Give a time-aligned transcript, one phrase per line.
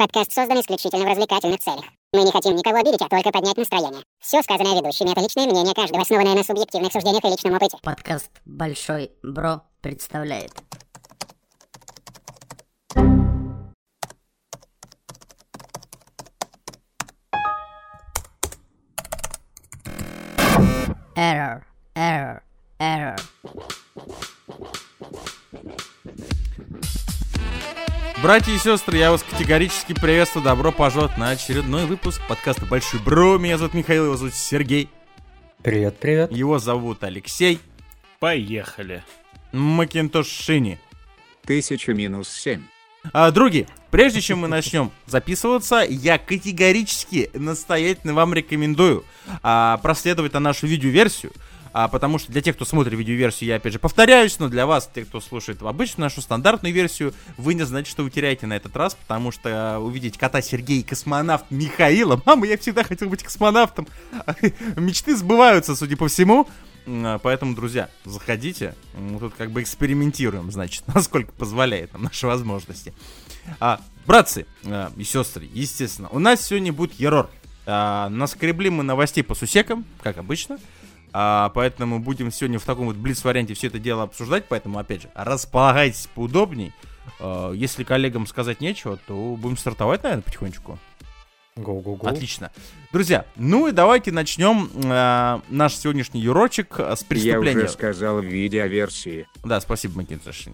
[0.00, 1.84] Подкаст создан исключительно в развлекательных целях.
[2.14, 4.02] Мы не хотим никого обидеть, а только поднять настроение.
[4.18, 7.76] Все сказанное ведущими— это личное мнение каждого, основанное на субъективных суждениях и личном опыте.
[7.82, 10.52] Подкаст «Большой Бро» представляет.
[21.14, 21.62] Error,
[21.94, 22.40] error,
[22.78, 23.20] error.
[28.22, 30.44] Братья и сестры, я вас категорически приветствую.
[30.44, 33.38] Добро пожаловать на очередной выпуск подкаста Большой Бро.
[33.38, 34.90] Меня зовут Михаил, его зовут Сергей.
[35.62, 36.30] Привет, привет.
[36.30, 37.60] Его зовут Алексей.
[38.18, 39.02] Поехали.
[39.52, 40.78] Макинтош Шини.
[41.46, 42.64] Тысяча минус семь.
[43.14, 49.04] А, други, прежде чем мы начнем записываться, я категорически настоятельно вам рекомендую
[49.42, 51.32] а, проследовать на нашу видеоверсию.
[51.72, 54.90] А, потому что для тех, кто смотрит видеоверсию, я опять же повторяюсь, но для вас,
[54.92, 58.76] те, кто слушает обычную нашу стандартную версию, вы не знаете, что вы теряете на этот
[58.76, 63.86] раз, потому что увидеть кота Сергея и космонавт Михаила, мама, я всегда хотел быть космонавтом,
[64.76, 66.48] мечты сбываются, судя по всему,
[66.86, 68.74] М, Поэтому, друзья, заходите.
[68.94, 72.92] Мы тут как бы экспериментируем, значит, насколько позволяет нам наши возможности.
[73.58, 77.30] А, братцы а, и сестры, естественно, у нас сегодня будет ерор.
[77.66, 80.58] А, наскребли мы новостей по сусекам, как обычно.
[81.12, 84.44] А, поэтому будем сегодня в таком вот блиц-варианте все это дело обсуждать.
[84.48, 86.72] Поэтому, опять же, располагайтесь поудобней.
[87.18, 90.78] А, если коллегам сказать нечего, то будем стартовать, наверное, потихонечку.
[91.56, 92.06] Го-го-го.
[92.06, 92.50] Отлично.
[92.92, 97.64] Друзья, ну и давайте начнем э, наш сегодняшний юрочек э, с Я преступления.
[97.64, 99.26] уже сказал в видеоверсии.
[99.44, 100.46] Да, спасибо, Макинтош.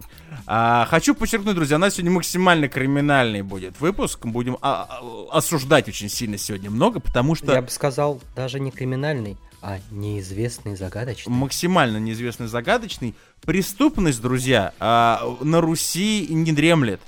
[0.45, 4.25] А, хочу подчеркнуть, друзья, у нас сегодня максимально криминальный будет выпуск.
[4.25, 8.71] Будем а, а, осуждать очень сильно сегодня много, потому что Я бы сказал, даже не
[8.71, 11.31] криминальный, а неизвестный, загадочный.
[11.33, 13.15] максимально неизвестный, загадочный.
[13.41, 17.01] Преступность, друзья, а, на Руси не дремлет.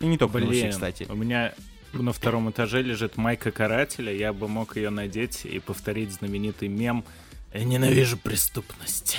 [0.00, 1.06] И не только на Руси, Блин, кстати.
[1.08, 1.54] у меня
[1.92, 4.12] на втором этаже лежит майка карателя.
[4.12, 7.04] Я бы мог ее надеть и повторить знаменитый мем
[7.52, 9.18] «Я ненавижу преступность».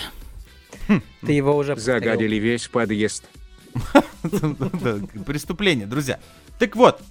[1.22, 2.00] Ты его уже повторил.
[2.00, 3.26] Загадили весь подъезд.
[5.26, 6.20] Преступление, друзья.
[6.58, 7.02] Так вот,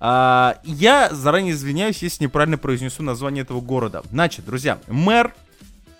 [0.00, 4.02] а, я заранее извиняюсь, если неправильно произнесу название этого города.
[4.10, 5.34] Значит, друзья, мэр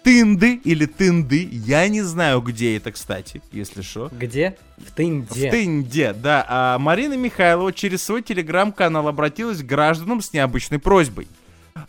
[0.03, 4.11] Тынды или Тынды, я не знаю, где это, кстати, если что.
[4.13, 4.57] Где?
[4.77, 5.49] В Тынде.
[5.49, 6.45] В Тынде, да.
[6.47, 11.27] А Марина Михайлова через свой телеграм-канал обратилась к гражданам с необычной просьбой.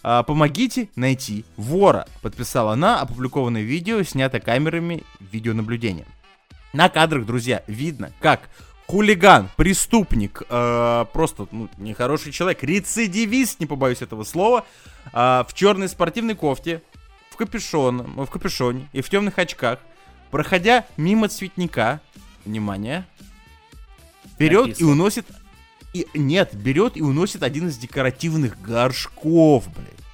[0.01, 6.06] А, Помогите найти вора, подписала она опубликованное видео, снято камерами видеонаблюдения.
[6.72, 8.50] На кадрах, друзья, видно, как
[8.88, 14.66] хулиган, преступник, э, просто ну, нехороший человек, рецидивист, не побоюсь этого слова,
[15.06, 16.81] э, в черной спортивной кофте,
[17.31, 19.79] в капюшон, в капюшоне и в темных очках,
[20.31, 22.01] проходя мимо цветника,
[22.45, 23.06] внимание,
[24.38, 24.91] берет и Написано.
[24.91, 25.25] уносит,
[25.94, 30.06] и, нет, берет и уносит один из декоративных горшков, блядь.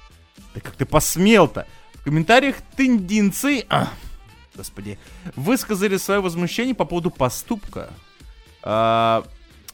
[0.54, 1.66] Да как ты посмел-то?
[1.94, 3.88] В комментариях тендинцы, а,
[4.54, 4.98] господи,
[5.36, 7.90] высказали свое возмущение по поводу поступка.
[8.62, 9.24] А,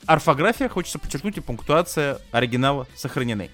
[0.06, 3.50] орфография, хочется подчеркнуть, и пунктуация оригинала сохранены.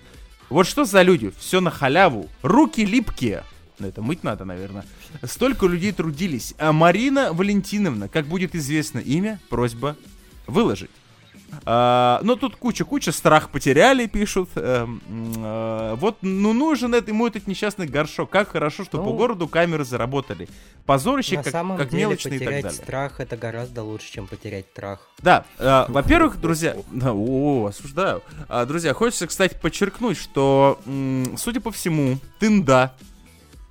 [0.51, 1.33] Вот что за люди?
[1.39, 2.29] Все на халяву.
[2.43, 3.45] Руки липкие.
[3.79, 4.85] Ну, это мыть надо, наверное.
[5.25, 6.55] Столько людей трудились.
[6.59, 9.97] А Марина Валентиновна, как будет известно имя, просьба
[10.47, 10.91] выложить.
[11.65, 14.51] А, но тут куча-куча страх потеряли, пишут.
[14.57, 18.31] Эм, э, вот, ну нужен это, ему этот несчастный горшок.
[18.31, 20.49] Как хорошо, что по Ну, городу камеры заработали.
[20.87, 22.83] Позорище, На как, самом как деле мелочный и так потерять далее.
[22.83, 25.01] страх это гораздо лучше, чем потерять трах.
[25.23, 28.23] Да, э, во-первых, друзья, да, о, осуждаю.
[28.49, 32.95] А, друзья, хочется, кстати, подчеркнуть, что, м, судя по всему, Тында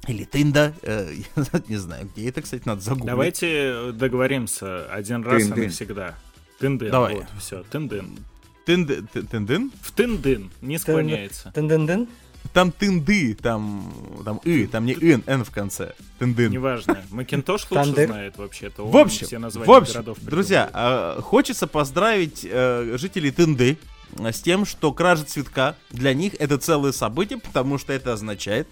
[0.07, 3.07] или Тында, э, я не знаю, где это, кстати, надо загуглить.
[3.07, 6.15] Давайте договоримся один раз и навсегда.
[6.63, 7.15] Тындын, Давай.
[7.15, 8.19] вот, все, тындын.
[8.65, 9.71] Тынды- ты- Тындын?
[9.81, 11.51] В тындын, не склоняется.
[11.53, 12.07] Тын-дын-дын?
[12.53, 13.93] Там тынды, там,
[14.23, 15.93] там и, там не ин, н в конце.
[16.19, 16.49] Тындын.
[16.51, 17.01] Неважно.
[17.09, 18.07] Макинтош лучше Тандыр.
[18.09, 18.85] знает вообще-то.
[18.85, 23.77] В общем, все названия в общем, городов друзья, э, хочется поздравить э, жителей Тынды
[24.17, 28.67] э, с тем, что кража цветка для них это целое событие, потому что это означает,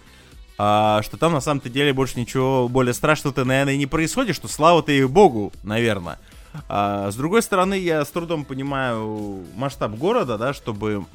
[0.58, 4.48] а, что там на самом-то деле больше ничего более страшного-то, наверное, и не происходит, что
[4.48, 6.20] слава-то и богу, наверное.
[6.68, 11.06] А, с другой стороны, я с трудом понимаю масштаб города, да, чтобы...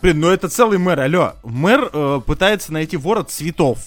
[0.00, 1.34] Блин, ну это целый мэр, алло.
[1.44, 3.78] Мэр э, пытается найти вора цветов.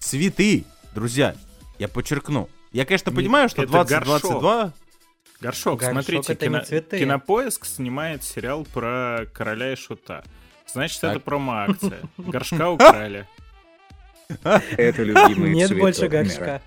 [0.00, 0.64] Цветы,
[0.94, 1.36] друзья,
[1.78, 2.48] я подчеркну.
[2.72, 4.72] Я, конечно, Не- понимаю, что это 2022...
[5.40, 6.98] Горшок, Горшок смотрите, кино- цветы.
[6.98, 10.24] Кинопоиск снимает сериал про короля и шута.
[10.66, 11.12] Значит, Так.
[11.12, 12.00] это промо-акция.
[12.18, 13.28] Горшка украли.
[14.42, 16.60] Это любимый Нет больше горшка.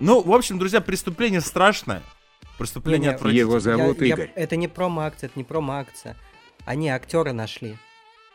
[0.00, 2.02] Ну, в общем, друзья, преступление страшное.
[2.58, 3.50] Преступление Не-не, отвратительное.
[3.50, 4.32] Его зовут Я- я- Игорь.
[4.36, 6.16] Это не промо-акция, это не промо-акция.
[6.64, 7.76] Они актера нашли.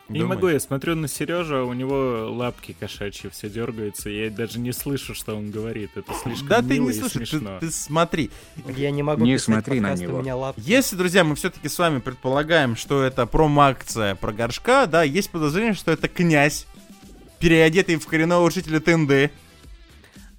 [0.10, 0.36] Не Думаешь?
[0.42, 4.72] могу, я смотрю на Сережу, а у него лапки кошачьи, все дергаются, я даже не
[4.72, 5.92] слышу, что он говорит.
[5.96, 8.32] Это слишком Да ты мило не слышишь, ты, ты смотри.
[8.76, 10.18] Я не могу Не смотри на подкаст, него.
[10.18, 10.62] у меня лапки.
[10.66, 15.74] Если, друзья, мы все-таки с вами предполагаем, что это промо-акция про горшка, да, есть подозрение,
[15.76, 16.66] что это князь,
[17.40, 19.32] переодетый в коренного жителя ТНД.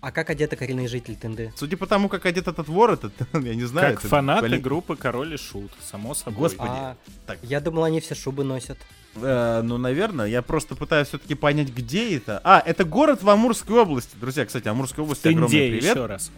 [0.00, 1.55] А как одеты коренные жители ТНД?
[1.56, 3.94] Судя по тому, как одет этот вор, этот, я не знаю.
[3.94, 6.38] Как это фанаты поли- группы Король и Шут, само собой.
[6.49, 6.70] Господи.
[6.73, 7.38] А, Так.
[7.43, 8.79] Я думал, они все шубы носят.
[9.17, 12.41] Э, ну, наверное, я просто пытаюсь все-таки понять, где это.
[12.44, 14.17] А, это город в Амурской области.
[14.19, 15.97] Друзья, кстати, Амурской области огромный Тынде привет.
[15.97, 16.31] еще раз.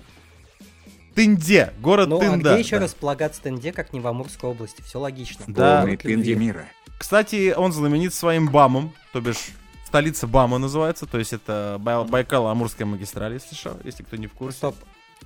[1.14, 2.52] Тынде, город Ну, а Тында.
[2.54, 2.84] где еще да.
[2.84, 4.80] располагаться ТНД, как не в Амурской области?
[4.82, 5.44] Все логично.
[5.46, 5.86] Да.
[6.02, 6.66] Тынди мира.
[6.98, 9.50] Кстати, он знаменит своим БАМом, то бишь
[9.92, 14.32] столица БАМа называется, то есть это Бай- Байкало-Амурская магистраль, если что, если кто не в
[14.32, 14.56] курсе.
[14.56, 14.76] Стоп.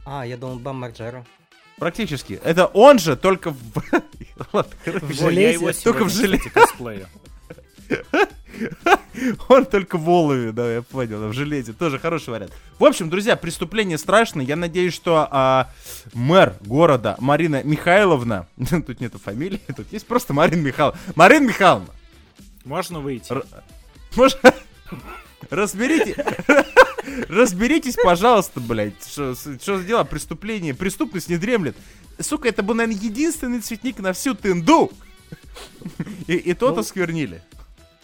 [0.05, 1.25] А, я думал, Бам Марджера.
[1.79, 2.41] Практически.
[2.43, 3.57] Это он же, только в...
[4.85, 7.07] Я железе, его только в сегодня, желе- кстати, косплею.
[9.49, 11.73] Он только в Олове, да, я понял, в железе.
[11.73, 12.53] Тоже хороший вариант.
[12.81, 14.45] В общем, друзья, преступление страшное.
[14.45, 15.71] Я надеюсь, что а,
[16.13, 18.49] мэр города Марина Михайловна...
[18.71, 20.99] Тут нету фамилии, тут есть просто Марина Михайловна.
[21.15, 21.95] Марина Михайловна,
[22.65, 23.33] Можно выйти?
[24.17, 24.41] Может...
[25.51, 26.17] Разберите...
[27.29, 29.07] Разберитесь, пожалуйста, блядь.
[29.09, 30.05] Что за дела?
[30.05, 30.75] Преступление.
[30.75, 31.77] Преступность не дремлет.
[32.19, 34.91] Сука, это был, наверное, единственный цветник на всю тынду.
[36.27, 37.43] И, и тот Ну, осквернили.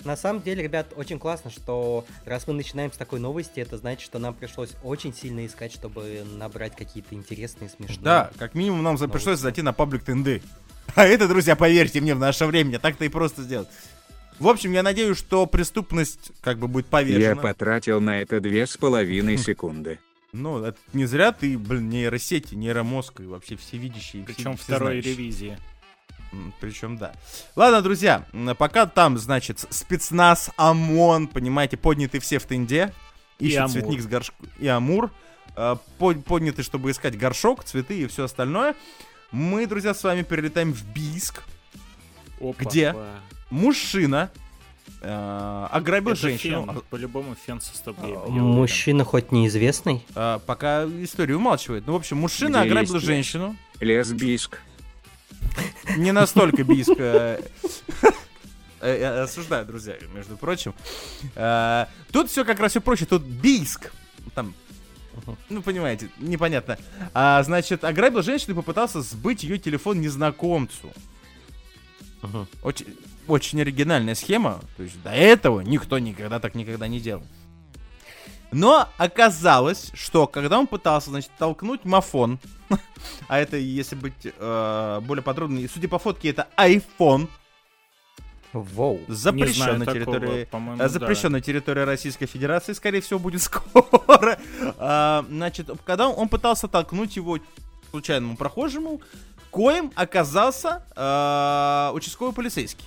[0.04, 4.02] На самом деле, ребят, очень классно, что раз мы начинаем с такой новости, это значит,
[4.04, 8.00] что нам пришлось очень сильно искать, чтобы набрать какие-то интересные, смешные.
[8.02, 9.42] Да, как минимум нам за- пришлось Новости.
[9.42, 10.42] зайти на паблик тынды.
[10.96, 13.68] А это, друзья, поверьте мне, в наше время так-то и просто сделать.
[14.42, 17.36] В общем, я надеюсь, что преступность как бы будет Я повешена.
[17.42, 20.00] потратил на это две с половиной секунды.
[20.32, 24.24] Ну, это не зря ты, блин, нейросети, нейромозг и вообще всевидящий.
[24.24, 25.56] Причем второй ревизии.
[26.60, 27.12] Причем, да.
[27.54, 28.26] Ладно, друзья,
[28.58, 32.92] пока там, значит, спецназ, ОМОН, понимаете, подняты все в тенде.
[33.38, 33.70] И Ищут Амур.
[33.72, 34.48] цветник с горшком.
[34.58, 35.10] И Амур.
[35.54, 38.74] э, под- подняты, чтобы искать горшок, цветы и все остальное.
[39.30, 41.42] Мы, друзья, с вами перелетаем в Бийск.
[42.40, 42.54] Опа.
[42.64, 42.94] Где?
[43.52, 44.30] Мужчина
[45.02, 46.64] э, ограбил Это женщину.
[46.72, 48.32] фен, по-любому фен со стоп-гейма, А, я.
[48.32, 50.02] Мужчина хоть неизвестный?
[50.14, 51.86] А, пока историю умалчивает.
[51.86, 53.54] Ну, в общем, мужчина Где ограбил есть женщину.
[53.80, 54.58] Лесбийск.
[55.98, 57.40] Не настолько близко.
[58.80, 60.74] Э, Я осуждаю, друзья, между прочим.
[61.36, 63.04] Э, Тут все как раз все проще.
[63.04, 63.92] Тут Бийск.
[64.34, 64.54] Там,
[65.50, 66.78] ну, понимаете, непонятно.
[67.12, 70.90] А, значит, ограбил женщину и попытался сбыть ее телефон незнакомцу.
[72.62, 72.86] Очень,
[73.26, 74.60] очень оригинальная схема.
[74.76, 77.22] То есть до этого никто никогда так никогда не делал.
[78.52, 82.38] Но оказалось, что когда он пытался, значит, толкнуть мафон,
[83.28, 87.28] а это, если быть э, более подробно, судя по фотке, это iPhone,
[88.52, 89.00] Воу.
[89.08, 90.82] запрещен на такого, территории...
[90.82, 94.38] э, запрещен на территории Российской Федерации, скорее всего, будет скоро.
[94.76, 97.38] А, значит, когда он пытался толкнуть его
[97.90, 99.00] случайному прохожему,
[99.52, 102.84] коим оказался э, участковый полицейский.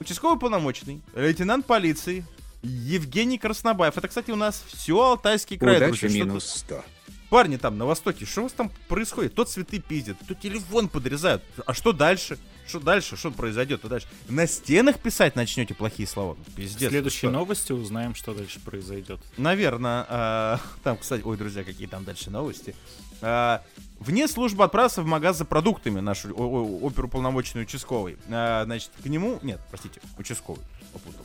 [0.00, 2.24] Участковый полномочный, лейтенант полиции
[2.62, 3.98] Евгений Краснобаев.
[3.98, 5.76] Это, кстати, у нас все Алтайский край.
[5.76, 6.24] Удача друзья.
[6.24, 6.84] Минус 100.
[7.28, 9.34] Парни там на востоке, что у вас там происходит?
[9.34, 11.42] То цветы пиздят, то телефон подрезают.
[11.66, 12.38] А что дальше?
[12.66, 13.16] Что дальше?
[13.16, 13.82] Что произойдет?
[13.82, 14.06] То дальше?
[14.28, 16.34] На стенах писать начнете плохие слова?
[16.34, 16.88] В Пиздец.
[16.90, 17.30] следующей Что?
[17.30, 19.20] новости узнаем, что дальше произойдет.
[19.36, 20.06] Наверное.
[20.08, 22.74] а, там, кстати, ой, друзья, какие там дальше новости.
[23.20, 23.62] А,
[24.00, 28.16] вне службы отправился в магаз за продуктами наш оперуполномоченный участковый.
[28.28, 29.38] А, значит, к нему...
[29.42, 30.64] Нет, простите, участковый.
[30.92, 31.24] Попутал.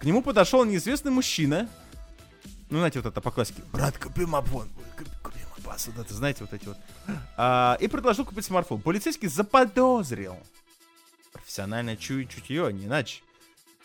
[0.00, 1.68] К нему подошел неизвестный мужчина.
[2.70, 3.62] Ну, знаете, вот это по классике.
[3.72, 4.68] Брат, купи мапон.
[4.96, 5.86] Купи, купи мапас.
[5.88, 6.76] Вот это, знаете, вот эти вот.
[7.36, 8.80] А, и предложил купить смартфон.
[8.80, 10.36] Полицейский заподозрил.
[11.52, 13.22] Профессиональное чу- чутье, не иначе.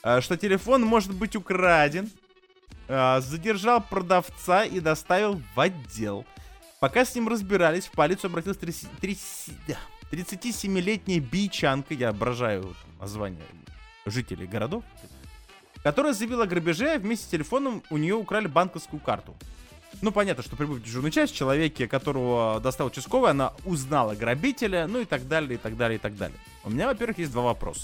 [0.02, 2.12] а, что телефон может быть украден.
[2.90, 6.26] а, задержал продавца и доставил в отдел.
[6.82, 9.78] Пока с ним разбирались, в полицию обратилась 30 30 да,
[10.12, 13.46] 37-летняя бичанка, я ображаю название
[14.06, 14.84] жителей городов,
[15.84, 19.34] которая заявила о грабеже, а вместе с телефоном у нее украли банковскую карту.
[20.02, 25.00] Ну, понятно, что прибыв в дежурную часть, человеке, которого достал участковый, она узнала грабителя, ну
[25.00, 26.38] и так далее, и так далее, и так далее.
[26.64, 27.84] У меня, во-первых, есть два вопроса.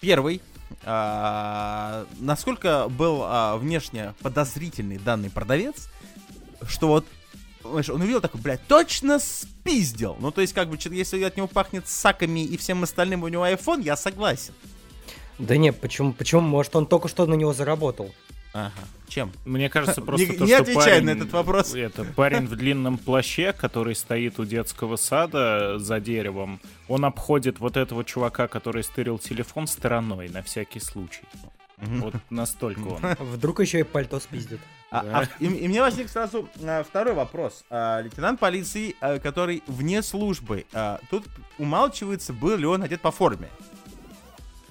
[0.00, 0.40] Первый.
[0.82, 5.88] а, насколько был а, внешне подозрительный данный продавец,
[6.66, 7.06] что вот
[7.62, 10.16] знаешь, он увидел такой, блядь, точно спиздил.
[10.20, 13.46] Ну, то есть, как бы, если от него пахнет саками и всем остальным, у него
[13.46, 14.52] iPhone, я согласен.
[15.38, 16.42] Да не, почему, почему?
[16.42, 18.14] Может, он только что на него заработал.
[18.54, 18.72] Ага.
[19.08, 19.32] Чем?
[19.44, 21.74] Мне кажется, просто Не- то, не что отвечай парень, на этот вопрос.
[21.74, 26.60] Это парень в длинном плаще, который стоит у детского сада за деревом.
[26.88, 31.24] Он обходит вот этого чувака, который стырил телефон стороной на всякий случай.
[31.78, 33.00] Вот настолько он.
[33.18, 34.60] Вдруг еще и пальто спиздит.
[34.90, 37.64] А- а, и, и мне возник сразу а, второй вопрос.
[37.68, 41.24] А, лейтенант полиции, а, который вне службы, а, тут
[41.58, 43.48] умалчивается, был ли он одет по форме.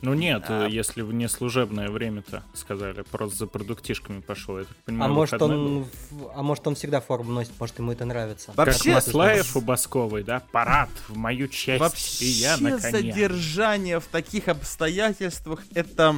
[0.04, 0.68] Ну нет, А.
[0.68, 5.58] если в неслужебное время-то сказали, просто за продуктишками пошел, я так А понимаю, может выходной
[5.58, 5.78] был.
[5.78, 5.88] он,
[6.36, 8.48] а может он всегда форму носит, может ему это нравится.
[8.48, 10.42] Как Вообще, Маслаев у Басковой, да?
[10.52, 12.92] Парад в мою честь, Вообще и я на коне.
[12.92, 16.16] задержание в таких обстоятельствах это...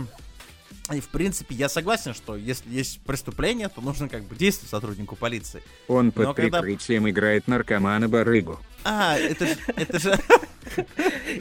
[0.93, 5.15] И в принципе я согласен, что если есть преступление, то нужно как бы действовать сотруднику
[5.15, 5.61] полиции.
[5.87, 8.57] Он под Но когда- прикрытием играет наркомана-барыгу.
[8.87, 10.19] А, это же, это же,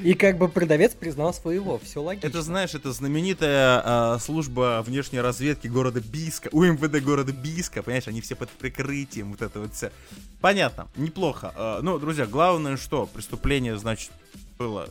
[0.02, 2.26] И как бы продавец признал своего, все логично.
[2.26, 8.22] это знаешь, это знаменитая а, служба внешней разведки города Биска, УМВД города Биска, понимаешь, они
[8.22, 9.92] все под прикрытием, вот это вот все.
[10.40, 11.52] Понятно, неплохо.
[11.54, 14.10] А, ну, друзья, главное, что преступление, значит,
[14.58, 14.88] было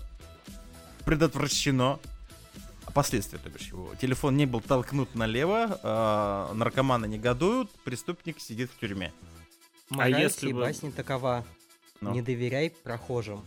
[1.06, 2.00] предотвращено.
[2.86, 3.92] А Последствия, то бишь, его.
[4.00, 9.12] Телефон не был толкнут налево, а, наркоманы негодуют, преступник сидит в тюрьме.
[9.90, 11.46] Мораль А если бы- басни такова.
[12.04, 12.12] Ну.
[12.14, 13.44] Не доверяй прохожим.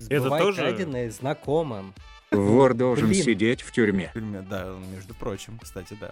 [0.00, 1.94] Это Сбывай тоже- краденое знакомым.
[2.30, 3.22] Вор должен Блин.
[3.22, 4.08] сидеть в тюрьме.
[4.08, 6.10] В тюрьме, да, между прочим, кстати, да.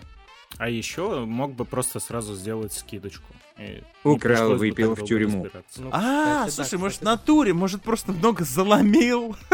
[0.58, 3.24] А еще мог бы просто сразу сделать скидочку.
[3.58, 5.48] и Украл, выпил в тюрьму.
[5.76, 9.36] Ну, А, кстати, да, слушай, может, в кстати, натуре, может, просто много заломил.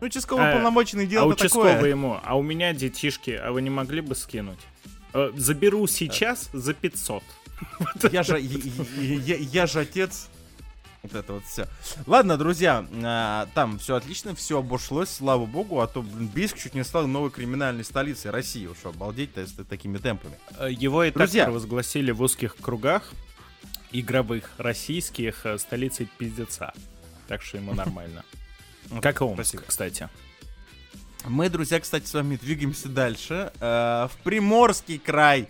[0.00, 1.90] Ну, участковый А, полномоченный а дело участковый такое.
[1.90, 4.60] ему, а у меня детишки, а вы не могли бы скинуть?
[5.14, 7.22] Э, Заберу сейчас за 500.
[8.12, 10.28] Я же, я, я- я же отец.
[11.02, 11.66] Вот это вот все.
[12.06, 16.74] Ладно, друзья, а, там все отлично, все обошлось, слава богу, а то, блин, Бийск чуть
[16.74, 18.66] не стал новой криминальной столицей России.
[18.66, 20.34] Уж обалдеть-то с такими темпами.
[20.58, 21.44] Э, Его и Друзья.
[21.44, 23.12] так провозгласили в узких кругах
[23.92, 26.72] игровых российских э, столицей пиздеца.
[27.28, 28.24] Так что ему нормально.
[29.00, 30.08] Как и Омск, кстати.
[31.24, 33.52] Мы, друзья, кстати, с вами двигаемся дальше.
[33.60, 35.48] э, в Приморский край.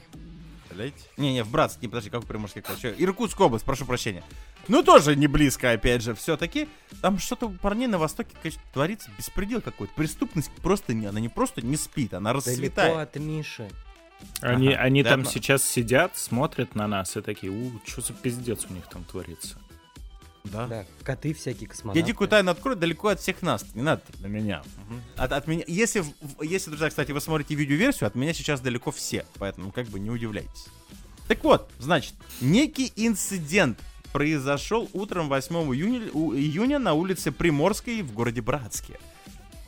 [1.16, 2.76] Не-не, в Братск, не, подожди, какой Приморский край?
[2.80, 2.94] Чё?
[2.96, 4.22] Иркутская область, прошу прощения.
[4.68, 6.68] Ну, тоже не близко, опять же, все-таки.
[7.02, 9.92] Там что-то у парней на Востоке, конечно, творится беспредел какой-то.
[9.94, 12.96] Преступность просто не, она не просто не спит, она Далеко расцветает.
[12.96, 13.68] от Миши.
[14.40, 18.00] Они, Ага, они да, там но- сейчас сидят, смотрят на нас и такие, у, что
[18.02, 19.56] за пиздец у них там творится.
[20.44, 20.66] Да.
[20.66, 22.00] Да, коты всякие космонавты.
[22.00, 23.64] Я дикую тайну открою далеко от всех нас.
[23.74, 24.62] Не надо на меня.
[25.16, 25.64] От, от меня.
[25.66, 26.04] Если,
[26.40, 29.26] если, друзья, кстати, вы смотрите видеоверсию, от меня сейчас далеко все.
[29.38, 30.66] Поэтому как бы не удивляйтесь.
[31.26, 33.78] Так вот, значит, некий инцидент
[34.12, 38.98] произошел утром 8 июня, июня на улице Приморской в городе Братске.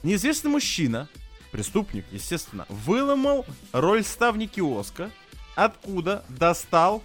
[0.03, 1.09] Неизвестный мужчина,
[1.53, 5.11] преступник, естественно, выломал роль ставни киоска,
[5.55, 7.03] откуда достал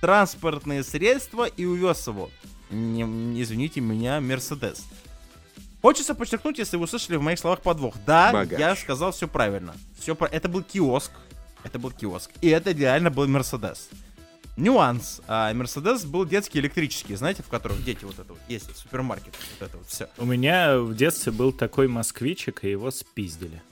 [0.00, 2.30] транспортные средства и увез его.
[2.72, 4.84] Не, извините меня, Мерседес.
[5.82, 7.94] Хочется подчеркнуть, если вы услышали в моих словах подвох.
[8.06, 8.58] Да, Багаж.
[8.58, 9.74] я сказал все правильно.
[9.98, 10.28] Все про...
[10.28, 11.10] Это был киоск.
[11.64, 12.30] Это был киоск.
[12.40, 13.88] И это реально был Мерседес.
[14.56, 15.20] Нюанс.
[15.26, 19.68] А, Мерседес был детский электрический, знаете, в которых дети вот это вот ездят, супермаркет, вот
[19.68, 20.08] это вот все.
[20.18, 23.62] У меня в детстве был такой москвичек, и его спиздили.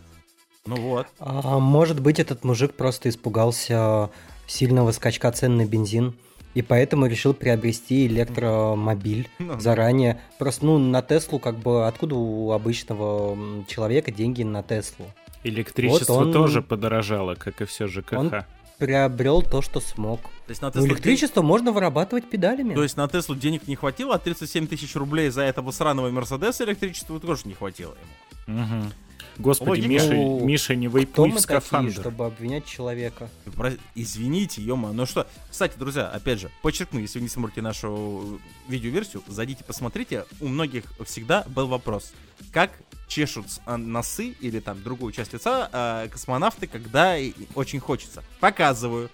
[0.66, 1.07] Ну вот.
[1.19, 4.11] А, может быть, этот мужик просто испугался
[4.47, 6.16] сильного скачка цен на бензин
[6.54, 9.59] и поэтому решил приобрести электромобиль Ну.
[9.61, 10.21] заранее.
[10.38, 15.07] Просто, ну, на Теслу, как бы, откуда у обычного человека деньги на Теслу?
[15.45, 18.12] Электричество Вот он- тоже подорожало, как и все ЖКХ.
[18.12, 18.33] Он
[18.78, 20.23] Приобрел то, что смог.
[20.23, 22.75] То есть на Ну, Теслу, электричество можно вырабатывать педалями.
[22.75, 26.64] То есть на Теслу денег не хватило, а 37 тысяч рублей за этого сраного Мерседеса
[26.64, 28.11] электричества тоже не хватило ему.
[28.47, 28.92] Мгм.
[29.38, 29.87] Господи.
[29.87, 31.92] Миша, Ну, Миша, не мы в такие, скафандр.
[32.00, 33.30] чтобы обвинять человека?
[33.94, 39.23] Извините, ё Ну что, кстати, друзья, опять же, подчеркну, если вы не смотрите нашу видеоверсию,
[39.28, 40.26] зайдите, посмотрите.
[40.40, 42.12] У многих всегда был вопрос,
[42.52, 42.70] как
[43.09, 47.16] чешут с- а, носы или там другую часть лица а, космонавты, когда
[47.54, 48.23] очень хочется.
[48.40, 49.11] Показываю.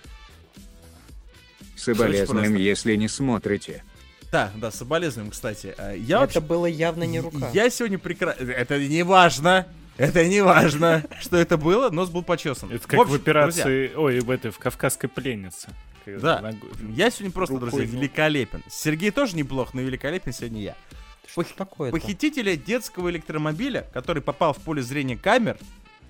[2.27, 2.59] Просто.
[2.59, 3.85] если не смотрите.
[4.33, 5.75] Да, да, соболезнуем, кстати.
[5.79, 6.41] А, Я Это вообще...
[6.41, 7.51] было явно не рука.
[7.53, 8.43] Я сегодня прекрасно...
[8.43, 9.67] Это не важно.
[9.97, 11.91] Это не важно, что это было.
[11.91, 12.71] Нос был почесан.
[12.71, 15.69] Это как в, общем, друзья, операции, ой, в этой, в «Кавказской пленнице».
[16.05, 16.41] Да.
[16.41, 17.99] ногой- Я сегодня просто, Рукой друзья, его.
[17.99, 18.63] великолепен.
[18.71, 20.75] Сергей тоже неплох, но великолепен сегодня я.
[21.27, 21.97] Что ж такое-то?
[21.99, 25.57] Похитителя детского электромобиля, который попал в поле зрения камер,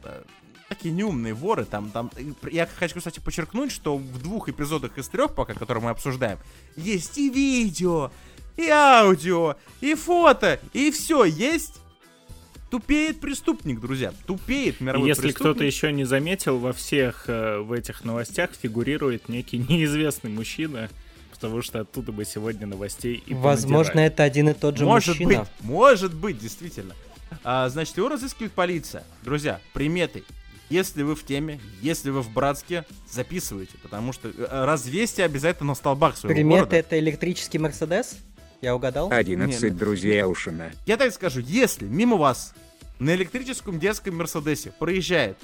[0.04, 0.22] э,
[0.68, 2.10] такие неумные воры, там, там,
[2.50, 6.38] я хочу, кстати, подчеркнуть, что в двух эпизодах из трех, пока, которые мы обсуждаем,
[6.76, 8.10] есть и видео,
[8.56, 11.80] и аудио, и фото, и все есть.
[12.70, 14.12] Тупеет преступник, друзья.
[14.26, 15.50] Тупеет мировой Если преступник.
[15.52, 20.90] кто-то еще не заметил, во всех э, в этих новостях фигурирует некий неизвестный мужчина,
[21.30, 24.12] потому что оттуда бы сегодня новостей и Возможно, понадирали.
[24.12, 25.28] это один и тот же может мужчина.
[25.40, 26.94] быть, может быть, действительно.
[27.44, 29.04] А, значит, его разыскивает полиция.
[29.22, 30.24] Друзья, приметы.
[30.68, 35.74] Если вы в теме, если вы в Братске, записывайте, потому что э, развесьте обязательно на
[35.74, 36.76] столбах своего Примета города.
[36.76, 38.16] это электрический Мерседес?
[38.60, 39.12] Я угадал?
[39.12, 40.72] 11 Не, ну- друзей Аушина.
[40.86, 42.52] Я так скажу, если мимо вас
[42.98, 45.36] на электрическом детском Мерседесе проезжает,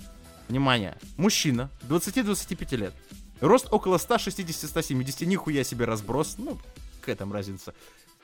[0.49, 2.95] внимание, мужчина 20-25 лет,
[3.41, 6.59] рост около 160-170, нихуя себе разброс, ну,
[7.01, 7.75] к этому разница.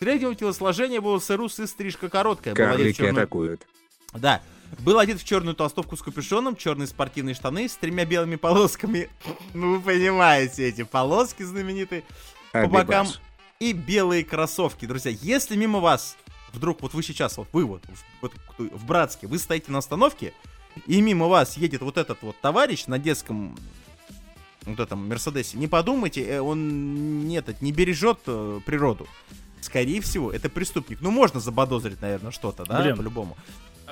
[0.01, 2.55] Среднего телосложения был рус и стрижка короткая.
[2.55, 3.67] Карлики атакуют.
[4.15, 4.43] Да.
[4.81, 9.09] Был одет в черную толстовку с капюшоном, черные спортивные штаны с тремя белыми полосками.
[9.55, 12.05] Ну, вы понимаете, эти полоски знаменитые.
[12.53, 13.07] По бокам
[13.61, 14.87] и белые кроссовки.
[14.87, 16.17] Друзья, если мимо вас,
[16.53, 20.33] вдруг вот вы сейчас, вот вы вот, в, вот в Братске, вы стоите на остановке,
[20.87, 23.57] и мимо вас едет вот этот вот товарищ на детском
[24.65, 29.07] вот этом Мерседесе, не подумайте, э, он не, этот, не бережет э, природу.
[29.61, 31.01] Скорее всего, это преступник.
[31.01, 32.97] Ну, можно забодозрить, наверное, что-то, да, Блин.
[32.97, 33.37] по-любому.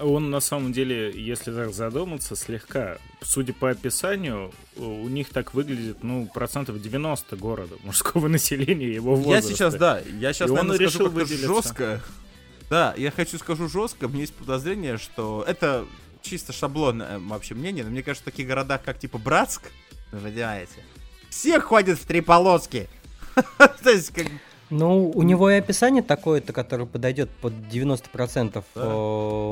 [0.01, 6.03] Он на самом деле, если так задуматься, слегка, судя по описанию, у них так выглядит,
[6.03, 9.51] ну, процентов 90 города, мужского населения его Я возраста.
[9.53, 11.47] сейчас, да, я сейчас, И он наверное, решил скажу как-то выделиться.
[11.49, 12.03] жестко.
[12.69, 15.87] Да, я хочу скажу жестко, мне есть подозрение, что это
[16.23, 19.63] чисто шаблонное вообще мнение, но мне кажется, в таких городах, как типа Братск,
[20.13, 20.85] вы понимаете,
[21.31, 22.89] все ходят в три полоски.
[23.59, 24.27] То есть, как...
[24.71, 28.85] Ну, у него и описание такое-то, которое подойдет под 90% Да.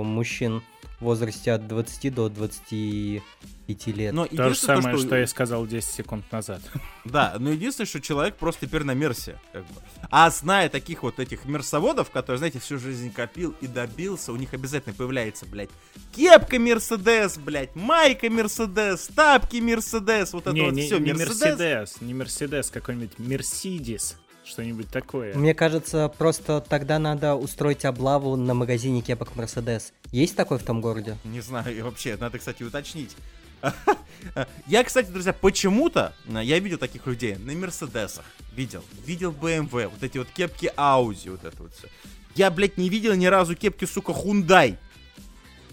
[0.02, 0.62] мужчин
[1.00, 4.12] в возрасте от 20 до 25 лет.
[4.14, 5.06] Но То же единственное, самое, что...
[5.06, 6.61] что я сказал 10 секунд назад.
[7.04, 9.38] Да, но единственное, что человек просто теперь на Мерсе.
[9.52, 9.75] Как бы.
[10.11, 14.54] А зная таких вот этих мерсоводов, которые, знаете, всю жизнь копил и добился, у них
[14.54, 15.71] обязательно появляется, блядь,
[16.14, 21.40] кепка Мерседес, блядь, майка Мерседес, тапки Мерседес, вот это не, вот не, все не Мерседес.
[21.40, 25.34] Мерседес, не Мерседес, какой-нибудь Мерсидис, что-нибудь такое.
[25.34, 29.92] Мне кажется, просто тогда надо устроить облаву на магазине кепок Мерседес.
[30.12, 31.16] Есть такой в том городе?
[31.24, 33.16] Не знаю, и вообще, надо, кстати, уточнить.
[34.66, 40.02] Я, кстати, друзья, почему-то, а, я видел таких людей на Мерседесах, видел, видел BMW, вот
[40.02, 41.88] эти вот кепки Audi, вот это вот все.
[42.34, 44.76] Я, блядь, не видел ни разу кепки, сука, Hyundai.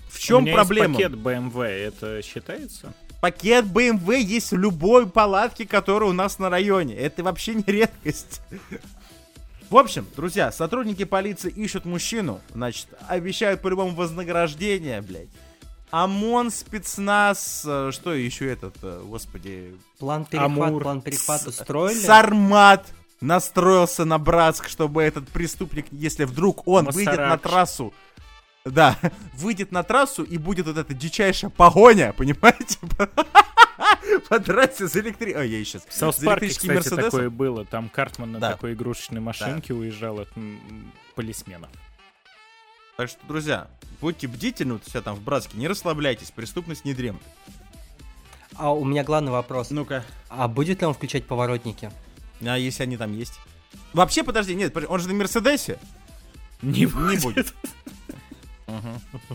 [0.10, 0.98] В У чем меня проблема?
[0.98, 2.94] Есть пакет BMW, это считается?
[3.22, 6.96] Пакет BMW есть в любой палатке, которая у нас на районе.
[6.96, 8.42] Это вообще не редкость.
[9.70, 15.30] В общем, друзья, сотрудники полиции ищут мужчину, значит, обещают по-любому вознаграждение, блядь.
[15.92, 20.84] ОМОН, спецназ, э, что еще этот, э, господи, План перехват, Амур.
[20.84, 22.00] план перехват устроили?
[22.00, 22.88] Сармат
[23.20, 27.94] настроился на Братск, чтобы этот преступник, если вдруг он выйдет на трассу,
[28.66, 28.98] да,
[29.34, 32.78] выйдет на трассу и будет вот эта дичайшая погоня, понимаете?
[34.30, 35.34] По трассе за электри...
[35.36, 35.86] Ой, я сейчас.
[35.88, 37.12] В South Park е, электрическим кстати, Мерседесом.
[37.12, 37.66] такое было.
[37.66, 38.52] Там Картман на Да.
[38.52, 40.30] такой игрушечной машинке уезжал от
[41.16, 41.70] полисменов.
[42.98, 43.68] Так что, друзья,
[44.00, 47.22] будьте бдительны вот все там в Братске, не расслабляйтесь, преступность не дремлет.
[48.56, 49.72] А у меня главный вопрос.
[49.72, 50.04] Ну-ка.
[50.30, 51.90] А будет ли он включать поворотники?
[52.42, 53.40] А если они там есть?
[53.94, 55.80] Вообще, подожди, нет, он же на Мерседесе.
[56.62, 57.54] Не Не будет.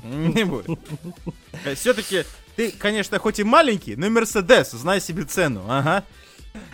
[0.05, 0.79] Не будет.
[1.75, 2.25] Все-таки
[2.57, 5.65] ты, конечно, хоть и маленький, но Мерседес, знай себе цену.
[5.69, 6.05] Ага.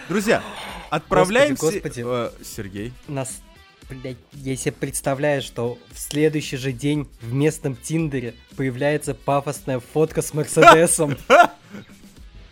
[0.09, 0.43] Друзья,
[0.91, 1.63] отправляемся...
[1.67, 2.93] Господи, Э, Сергей.
[3.09, 3.41] Нас,
[3.89, 10.23] блядь, я себе представляю, что в следующий же день в местном Тиндере появляется пафосная фотка
[10.23, 11.17] с Мерседесом.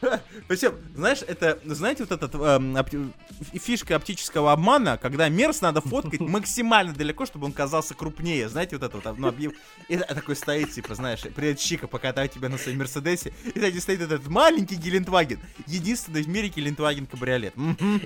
[0.48, 3.12] Причем, знаешь, это, знаете, вот этот эм, опти-
[3.58, 8.48] фишка оптического обмана, когда мерз надо фоткать максимально далеко, чтобы он казался крупнее.
[8.48, 9.52] Знаете, вот это вот, ну, объев-
[9.88, 13.32] И такой стоит, типа, знаешь, привет, Чика, покатаю тебя на своем Мерседесе.
[13.44, 15.38] И, кстати, стоит этот маленький Гелендваген.
[15.66, 17.54] Единственный в мире Гелендваген кабриолет.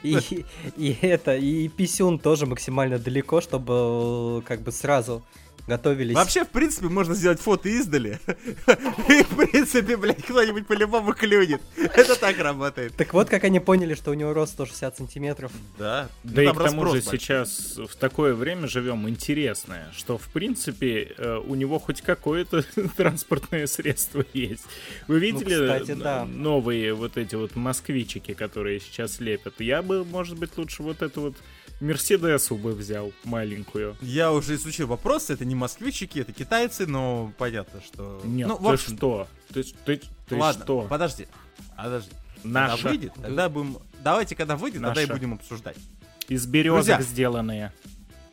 [0.02, 0.44] И,
[0.76, 5.24] и это, и писюн тоже максимально далеко, чтобы э, как бы сразу
[5.66, 6.14] готовились.
[6.14, 8.20] Вообще, в принципе, можно сделать фото издали.
[9.08, 11.60] И, в принципе, блядь, кто-нибудь по-любому клюнет.
[11.76, 12.94] Это так работает.
[12.96, 15.52] Так вот, как они поняли, что у него рост 160 сантиметров.
[15.78, 16.08] Да.
[16.22, 20.28] Да Ну, и там к тому же сейчас в такое время живем интересное, что в
[20.28, 22.62] принципе э, у него хоть какое-то
[22.96, 24.64] транспортное средство есть.
[25.08, 26.24] Вы видели Ну, да.
[26.24, 29.54] новые вот эти вот москвичики, которые сейчас лепят?
[29.60, 31.36] Я бы, может быть, лучше вот эту вот
[31.80, 33.96] Мерседесу бы взял маленькую.
[34.00, 38.20] Я уже изучил вопрос, это не москвичики, это китайцы, но понятно, что...
[38.24, 39.28] Нет, ну, ты общем, что?
[39.52, 40.82] Ты, ты, ты ладно, что?
[40.82, 41.26] подожди.
[41.76, 42.10] Подожди.
[42.42, 42.88] Когда Наша.
[42.88, 43.78] выйдет, тогда будем...
[44.02, 45.18] Давайте, когда выйдет, тогда и Наша.
[45.18, 45.76] будем обсуждать.
[46.28, 47.02] Из березок Друзья.
[47.02, 47.72] сделанные.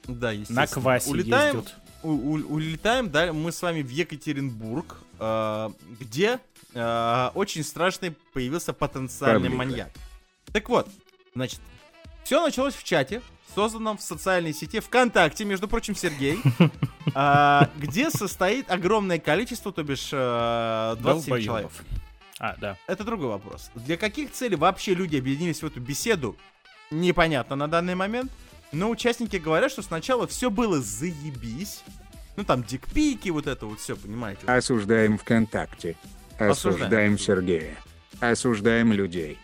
[0.07, 0.61] Да, естественно.
[0.61, 1.75] На квасе Улетаем, ездят.
[2.03, 6.39] у- у- улетаем, да, мы с вами в Екатеринбург, э, где
[6.73, 9.55] э, очень страшный появился потенциальный Павлика.
[9.57, 9.89] маньяк.
[10.53, 10.87] Так вот,
[11.35, 11.59] значит,
[12.23, 13.21] все началось в чате,
[13.53, 16.39] созданном в социальной сети ВКонтакте, между прочим, Сергей,
[17.15, 21.71] а, где состоит огромное количество, то бишь э, 27 человек.
[21.71, 21.83] Долбоёбов.
[22.39, 22.77] А, да.
[22.87, 23.69] Это другой вопрос.
[23.75, 26.35] Для каких целей вообще люди объединились в эту беседу,
[26.89, 28.31] непонятно на данный момент.
[28.71, 31.83] Но участники говорят, что сначала все было заебись.
[32.37, 34.45] Ну там дикпики, вот это вот все, понимаете.
[34.45, 35.97] Осуждаем ВКонтакте.
[36.39, 36.51] Осуждаем.
[36.51, 37.77] Осуждаем Сергея.
[38.21, 39.37] Осуждаем людей.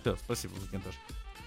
[0.00, 0.94] Все, спасибо, Макинтош.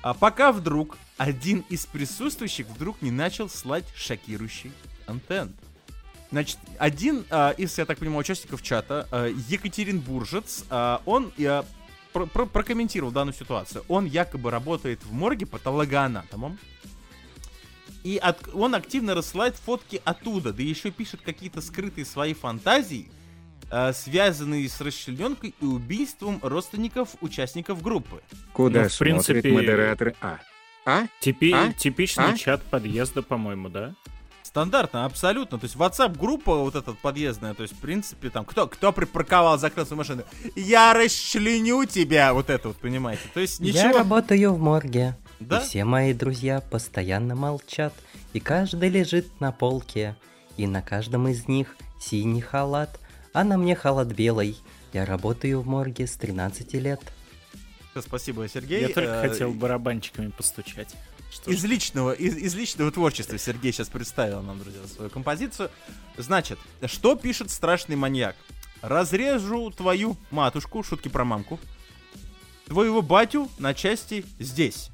[0.06, 4.72] А пока вдруг один из присутствующих вдруг не начал слать шокирующий
[5.08, 5.56] контент.
[6.30, 11.66] Значит, один а, из, я так понимаю, участников чата, а, Екатеринбуржец, а, он а,
[12.14, 13.84] про- про- прокомментировал данную ситуацию.
[13.88, 16.60] Он якобы работает в морге патологоанатомом.
[18.04, 23.10] И от- он активно рассылает фотки оттуда, да еще пишет какие-то скрытые свои фантазии,
[23.94, 28.22] связанные с расчлененкой и убийством родственников участников группы.
[28.54, 30.40] Куда Ну, в смотрит принципе- модератор А?
[30.86, 31.04] А?
[31.20, 31.74] Типи- А?
[31.74, 32.38] Типичный А?
[32.38, 33.94] чат подъезда, по-моему, да?
[34.44, 35.58] Стандартно, абсолютно.
[35.60, 39.86] То есть WhatsApp-группа вот эта подъездная, то есть, в принципе, там, кто, кто припарковал, закрыл
[39.86, 40.24] свою машину,
[40.56, 43.24] я расчленю тебя, вот это вот, понимаете.
[43.34, 43.98] То есть, Я ничего...
[43.98, 45.18] работаю в морге.
[45.42, 45.60] Да?
[45.60, 47.94] И все мои друзья постоянно молчат.
[48.32, 50.16] И каждый лежит на полке.
[50.56, 52.98] И на каждом из них синий халат,
[53.36, 54.58] а на мне халат белый.
[54.94, 57.02] Я работаю в морге с 13 лет.
[58.00, 58.82] Спасибо, Сергей.
[58.82, 60.96] Я только Э, хотел барабанчиками постучать.
[61.30, 65.70] Что Из личного, из, из личного творчества Сергей сейчас представил нам, друзья, свою композицию.
[66.18, 68.38] Значит, что пишет страшный маньяк?
[68.82, 71.60] Разрежу твою матушку, шутки про мамку,
[72.68, 74.92] твоего батю на части здесь.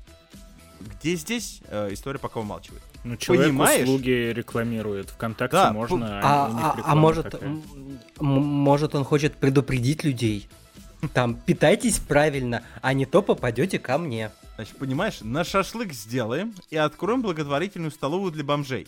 [0.80, 1.62] Где здесь?
[1.67, 2.82] Э, история пока умалчивает.
[3.03, 3.83] Ну, человек понимаешь?
[3.83, 5.09] услуги рекламирует.
[5.09, 7.35] Вконтакте Да, можно, А, у них а- а реклама может,
[8.19, 10.47] может он хочет предупредить людей?
[11.13, 14.31] Там, питайтесь правильно, а не то попадете ко мне.
[14.55, 18.87] Значит, понимаешь, на шашлык сделаем и откроем благотворительную столовую для бомжей.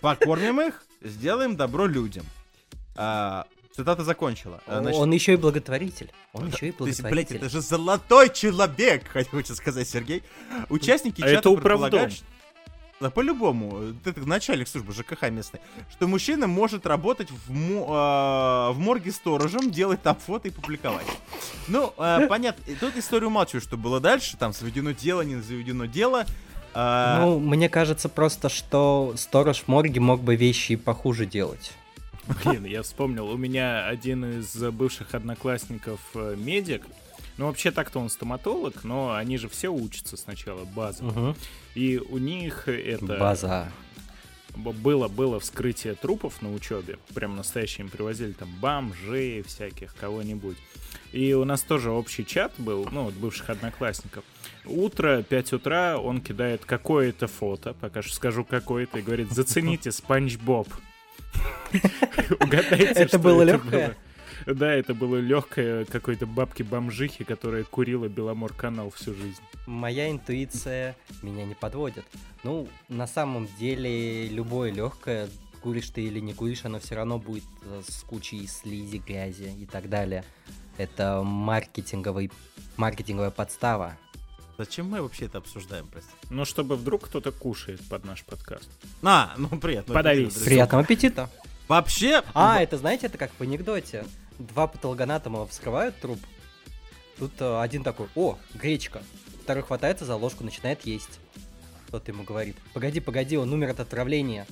[0.00, 2.24] Покормим их, сделаем добро людям.
[2.96, 4.62] А, цитата закончила.
[4.66, 6.10] А, значит, он еще и благотворитель.
[6.32, 7.36] Он еще и То есть, блядь, благотворитель.
[7.36, 10.22] это же золотой человек, хочется сказать Сергей.
[10.70, 11.90] Участники А чата это управдом.
[11.90, 12.24] предполагают, что-
[12.98, 15.60] Да, по-любому, это начальник службы ЖКХ местный,
[15.92, 21.06] что мужчина может работать в, мо- а, в морге сторожем, делать там фото и публиковать.
[21.68, 25.84] Ну, а, понятно, и тут историю умалчиваю, что было дальше, там заведено дело, не заведено
[25.84, 26.24] дело.
[26.72, 31.72] А, Ну, мне кажется просто, что сторож в морге мог бы вещи и похуже делать.
[32.44, 36.82] Блин, я вспомнил, у меня один из бывших одноклассников э, медик,
[37.38, 41.10] ну вообще так-то он стоматолог, но они же все учатся сначала базово.
[41.10, 41.36] Мгм.
[41.74, 43.70] И у них это База.
[44.54, 46.98] было, было вскрытие трупов на учебе.
[47.14, 50.56] Прям настоящие им привозили там бомжей всяких, кого-нибудь.
[51.12, 54.24] И у нас тоже общий чат был, ну, вот бывших одноклассников.
[54.64, 60.36] Утро, 5 утра, он кидает какое-то фото, пока что скажу какое-то, и говорит, зацените Спанч
[60.36, 60.68] Боб.
[62.40, 63.96] Угадайте, Это что было легкое?
[64.44, 69.40] Да, это было легкое какой-то бабки-бомжихи, которая курила Беломор канал всю жизнь.
[69.66, 72.04] Моя интуиция меня не подводит.
[72.44, 75.28] Ну, на самом деле, любое легкое,
[75.62, 79.66] куришь ты или не куришь, оно все равно будет э, с кучей слизи, грязи и
[79.66, 80.24] так далее.
[80.76, 82.30] Это маркетинговый,
[82.76, 83.96] маркетинговая подстава.
[84.58, 86.08] Зачем мы вообще это обсуждаем, прости?
[86.30, 88.68] Ну, чтобы вдруг кто-то кушает под наш подкаст.
[89.02, 89.92] А, ну приятно.
[89.94, 90.34] Подавись.
[90.34, 91.28] Приятного аппетита!
[91.68, 94.04] Вообще, А, это знаете, это как в анекдоте.
[94.38, 96.18] Два патологоанатома вскрывают труп.
[97.18, 99.02] Тут э, один такой, о, гречка.
[99.42, 101.20] Второй хватается за ложку, начинает есть.
[101.90, 104.46] Тот ему говорит, погоди, погоди, он умер от отравления.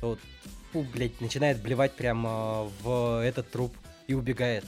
[0.00, 0.18] Тот,
[0.72, 4.64] фу, блядь, начинает блевать прямо в этот труп и убегает.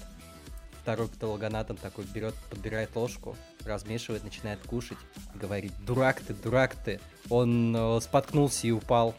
[0.82, 4.98] Второй патологоанатом такой берет, подбирает ложку, размешивает, начинает кушать.
[5.34, 7.00] Говорит, дурак ты, дурак ты.
[7.28, 9.14] Он э, споткнулся и упал.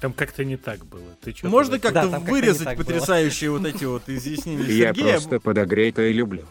[0.00, 1.14] Там как-то не так было.
[1.22, 2.76] Ты чё можно как-то Да, вырезать было.
[2.84, 5.12] потрясающие вот эти вот изъяснения Я Сергея?
[5.14, 6.44] просто подогретое люблю.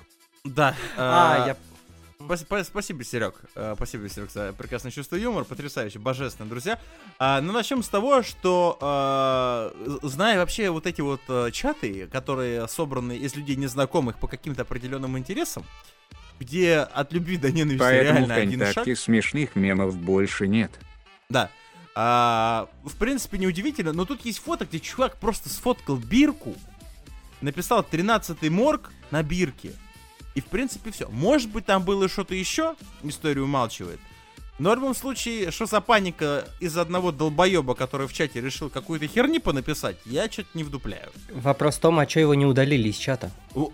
[0.44, 0.76] Да.
[0.98, 1.58] А, я
[2.20, 3.36] Спас- спа- Спасибо, Серег.
[3.56, 5.46] Э, Спасибо, Серег, за прекрасное чувство юмора.
[5.46, 6.78] Потрясающе, божественно, друзья.
[7.20, 11.22] А, Ну, начнем с того, что, зная вообще вот эти вот
[11.54, 15.64] чаты, которые собраны из людей незнакомых по каким-то определенным интересам,
[16.40, 18.70] где от любви до ненависти Поэтому реально один шаг.
[18.72, 20.72] ВКонтакте смешных мемов больше нет.
[21.30, 21.50] Да.
[22.00, 26.54] А, в принципе, неудивительно, но тут есть фото, где чувак просто сфоткал бирку,
[27.42, 29.72] написал 13-й морг на бирке.
[30.36, 31.10] И, в принципе, все.
[31.10, 34.00] Может быть, там было что-то еще, история умалчивает.
[34.60, 39.08] Но в любом случае, что за паника из одного долбоеба, который в чате решил какую-то
[39.08, 41.10] херни понаписать, я что-то не вдупляю.
[41.34, 43.32] Вопрос в том, а что его не удалили из чата?
[43.56, 43.72] О,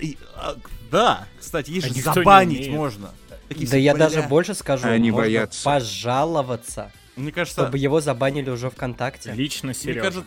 [0.00, 0.54] и, а,
[0.92, 3.10] да, кстати, есть А же забанить можно.
[3.48, 5.64] Такие Да все, я даже больше скажу, Они можно боятся.
[5.64, 9.32] пожаловаться, Мне кажется, чтобы его забанили уже ВКонтакте.
[9.32, 10.00] Лично мне Сережа.
[10.00, 10.26] кажется,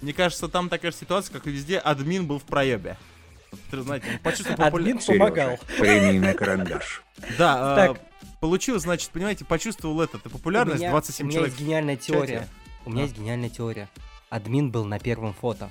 [0.00, 2.96] мне кажется, там такая же ситуация, как и везде, админ был в проебе.
[3.70, 5.58] Ты знаете, он почувствовал популя- Админ помогал.
[6.20, 7.02] На карандаш.
[7.38, 7.96] Да, Так.
[7.96, 8.00] э,
[8.40, 11.52] получил, значит, понимаете, почувствовал этот популярность, меня- 27 у меня человек.
[11.54, 12.48] есть гениальная теория.
[12.84, 13.04] У меня А.
[13.06, 13.88] есть гениальная теория.
[14.30, 15.70] Админ был на первом фото.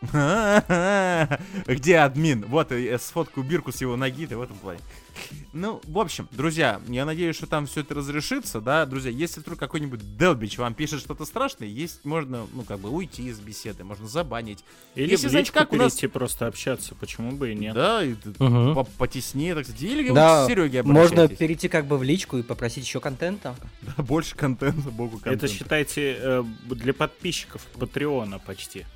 [1.66, 2.44] Где админ?
[2.48, 4.80] Вот, я сфоткаю бирку с его ноги, ты в этом плане.
[5.52, 9.58] Ну, в общем, друзья, я надеюсь, что там все это разрешится, да, друзья, если вдруг
[9.58, 14.08] какой-нибудь Делбич вам пишет что-то страшное, есть, можно, ну, как бы, уйти из беседы, можно
[14.08, 14.64] забанить.
[14.94, 17.74] Или Если, в знаете, личку как у нас- перейти просто общаться, почему бы и нет.
[17.74, 19.82] Да, и по- потеснее, так сказать.
[19.82, 23.54] Или Да, к Сереге можно перейти как бы в личку и попросить еще контента.
[23.82, 25.46] Да, больше контента, богу контента.
[25.46, 28.86] Это считайте э, для подписчиков Патреона почти.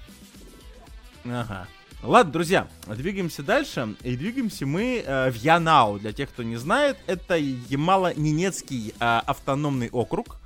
[1.24, 1.66] Ага.
[2.02, 3.94] Ладно, друзья, двигаемся дальше.
[4.02, 5.98] И двигаемся мы э, в Янау.
[5.98, 10.36] Для тех, кто не знает, это Ямало-Ненецкий э, автономный округ.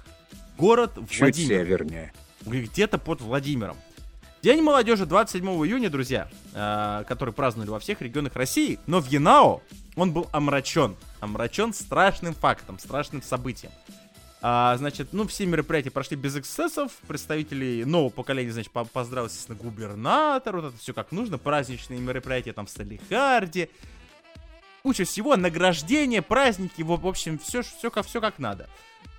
[0.57, 1.49] Город Чуть Владимир.
[1.49, 2.13] севернее.
[2.47, 3.77] Где-то под Владимиром.
[4.41, 8.79] День молодежи 27 июня, друзья, э, который праздновали во всех регионах России.
[8.87, 9.61] Но в Янао
[9.97, 10.97] он был омрачен.
[11.19, 13.73] Омрачен страшным фактом, страшным событием.
[14.41, 16.93] А, значит, ну, все мероприятия прошли без эксцессов.
[17.09, 20.57] Представители нового поколения, значит, по- поздравил, естественно, губернатор.
[20.57, 21.39] Вот это все как нужно.
[21.39, 23.69] Праздничные мероприятия там в Салихарде.
[24.83, 28.69] Куча всего, награждение, праздники, в общем, все, все, как, все как надо.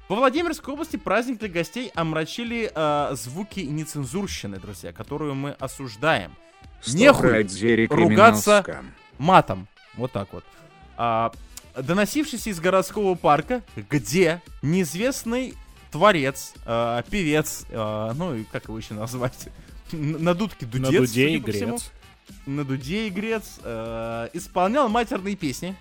[0.08, 6.32] Во Владимирской области праздник для гостей омрачили э, звуки нецензурщины, друзья, которую мы осуждаем.
[6.88, 7.30] Нехуй
[7.90, 8.64] ругаться.
[9.20, 9.68] Матом.
[9.96, 10.46] Вот так вот.
[10.98, 11.32] А,
[11.78, 15.56] доносившийся из городского парка, где неизвестный
[15.92, 19.48] творец, э, певец, э, ну и как его еще назвать,
[19.92, 21.80] на дудке дудец, На дуде судя и по всему.
[22.46, 25.76] на дуде игрец, э, исполнял матерные песни,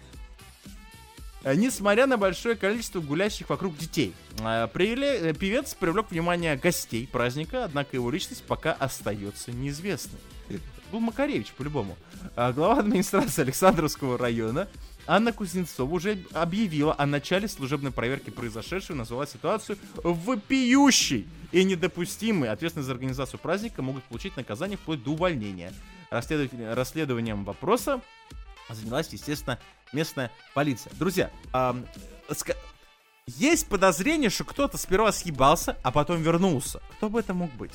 [1.45, 4.15] э, несмотря на большое количество гулящих вокруг детей.
[4.41, 10.19] Э, привле- э, певец привлек внимание гостей праздника, однако его личность пока остается неизвестной.
[10.91, 11.99] Был Макаревич, по-любому.
[12.35, 14.69] Глава администрации Александровского района
[15.09, 22.51] Анна Кузнецова уже объявила о начале служебной проверки произошедшего и назвала ситуацию вопиющей и недопустимой.
[22.51, 25.73] Ответственность за организацию праздника могут получить наказание вплоть до увольнения.
[26.11, 28.03] Расследователь- расследованием вопроса
[28.69, 29.59] занялась, естественно,
[29.95, 30.93] местная полиция.
[30.99, 31.87] Друзья, ам,
[32.29, 32.57] ска-
[33.27, 36.83] есть подозрение, что кто-то сперва съебался, а потом вернулся.
[36.99, 37.73] Кто бы это мог быть?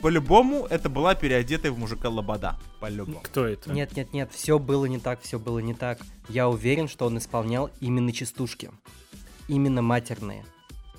[0.00, 2.56] По-любому, это была переодетая в мужика лобода.
[2.80, 3.20] По-любому.
[3.22, 3.70] Кто это?
[3.70, 5.98] Нет, нет, нет, все было не так, все было не так.
[6.28, 8.70] Я уверен, что он исполнял именно частушки.
[9.48, 10.44] Именно матерные.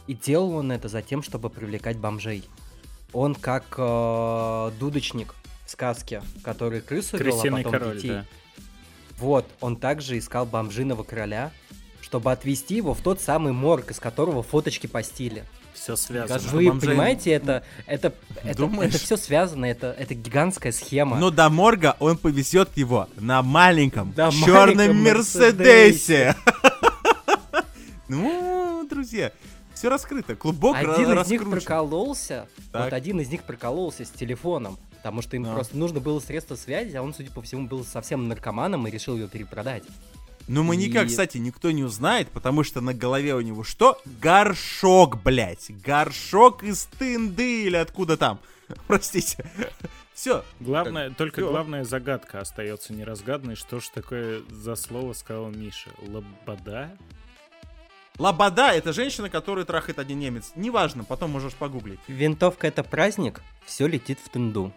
[0.07, 2.43] И делал он это за тем, чтобы привлекать бомжей.
[3.13, 5.33] Он как э, дудочник
[5.65, 8.09] в сказке, который крысу вел, а Крысиный потом король, детей.
[8.09, 8.25] да.
[9.17, 11.51] Вот, он также искал бомжиного короля,
[12.01, 15.45] чтобы отвезти его в тот самый морг, из которого фоточки постили.
[15.73, 16.39] Все связано.
[16.51, 18.93] Вы бомжей- понимаете, это, это, это, Думаешь?
[18.93, 21.17] это все связано, это, это гигантская схема.
[21.17, 26.35] Но до морга он повезет его на маленьком На черном Мерседесе.
[28.07, 29.31] Ну, друзья,
[29.73, 30.35] все раскрыто.
[30.35, 35.45] Клубок Один из них прокололся, вот один из них прокололся с телефоном, потому что им
[35.45, 39.15] просто нужно было средство связи, а он, судя по всему, был совсем наркоманом и решил
[39.15, 39.83] ее перепродать.
[40.47, 44.01] Но мы никак, И- кстати, никто не узнает, потому что на голове у него что?
[44.21, 45.71] Горшок, блядь.
[45.83, 48.39] Горшок из тынды или откуда там.
[48.87, 49.45] Простите.
[50.13, 50.43] Все.
[50.59, 51.49] Главное, только всё.
[51.49, 53.55] главная загадка остается неразгаданной.
[53.55, 55.89] Что ж такое за слово сказал Миша?
[56.07, 56.91] Лобода?
[58.19, 60.51] Лобода— это женщина, которую трахает один немец.
[60.55, 61.99] Неважно, потом можешь погуглить.
[62.07, 64.71] Винтовка это праздник, все летит в тынду.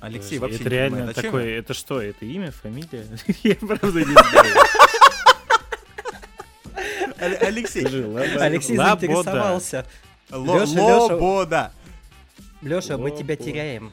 [0.00, 1.58] Алексей Подожди, вообще это не реально понимает, о такое, я.
[1.58, 3.06] это что, это имя, фамилия?
[3.42, 4.54] Я правда не знаю.
[7.18, 7.84] Але- Алексей.
[8.38, 9.86] Алексей заинтересовался.
[10.30, 11.14] Ло- Лёша, Лёша.
[11.14, 11.72] Лобода.
[12.62, 13.92] Леша, мы тебя теряем.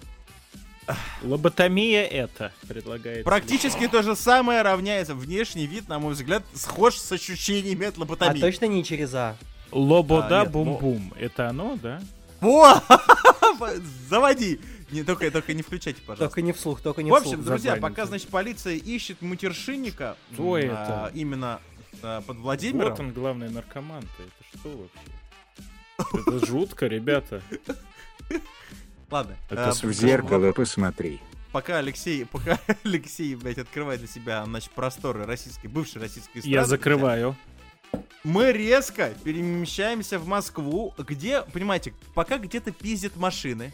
[1.21, 3.25] Лоботомия это предлагается.
[3.25, 5.13] Практически то же самое равняется.
[5.15, 8.39] Внешний вид, на мой взгляд, схож с ощущениями от А лоботомии.
[8.39, 9.35] точно не через А.
[9.71, 11.13] Лобода А, нет, бум-бум.
[11.19, 12.01] Это оно, да?
[12.41, 12.81] Во!
[14.09, 14.59] Заводи!
[14.91, 16.25] Не, только, только не включайте, пожалуйста.
[16.25, 17.45] Только не вслух, только не В общем, вслух.
[17.45, 21.05] друзья, пока, значит, полиция ищет матершинника Кто м, это?
[21.07, 21.59] а, именно
[22.01, 22.91] а, под Владимиром.
[22.91, 24.23] Вот он, главный наркоман-то.
[24.23, 24.89] Это что
[25.99, 26.27] вообще?
[26.37, 27.41] Это жутко, ребята.
[29.09, 29.35] Ладно.
[29.49, 31.19] Это а, В зеркало посмотри.
[31.51, 36.49] Пока Алексей, пока Алексей, блядь, открывает для себя, значит, просторы российской, бывшей российской эстрады.
[36.49, 37.35] Я закрываю.
[38.23, 43.73] Мы резко перемещаемся в Москву, где, понимаете, пока где-то пиздят машины,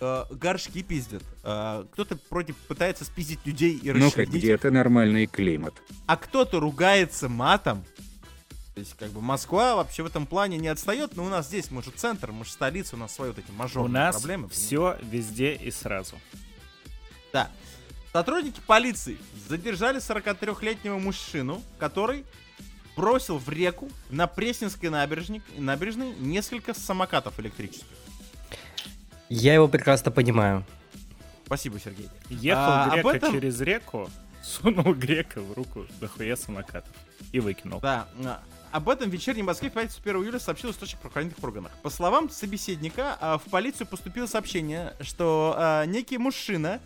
[0.00, 5.26] э, горшки пиздят, э, кто-то против пытается спиздить людей и Ну, хоть расчленить, где-то нормальный
[5.26, 5.74] климат.
[6.06, 7.84] а кто-то ругается матом.
[8.74, 11.70] То есть, как бы, Москва вообще в этом плане не отстает, но у нас здесь,
[11.70, 14.48] мы же центр, мы же столица, у нас свои вот эти У мажорные нас проблемы.
[14.48, 16.16] все везде и сразу.
[17.32, 17.48] Да.
[18.12, 19.16] Сотрудники полиции
[19.48, 22.24] задержали 43-летнего мужчину, который
[22.96, 27.86] бросил в реку на Пресненской набережной, набережной несколько самокатов электрических.
[29.28, 30.64] Я его прекрасно понимаю.
[31.46, 32.08] Спасибо, Сергей.
[32.30, 34.08] Ехал А, об грека этом- через реку,
[34.42, 36.94] сунул грека в руку дохуя самокатов
[37.32, 37.80] и выкинул.
[37.80, 41.44] Да, а, об этом в вечерней Москве в пятницу 1 июля сообщил источник в правоохранительных
[41.44, 41.72] органах.
[41.82, 46.80] По словам собеседника, а, в полицию поступило сообщение, что а, некий мужчина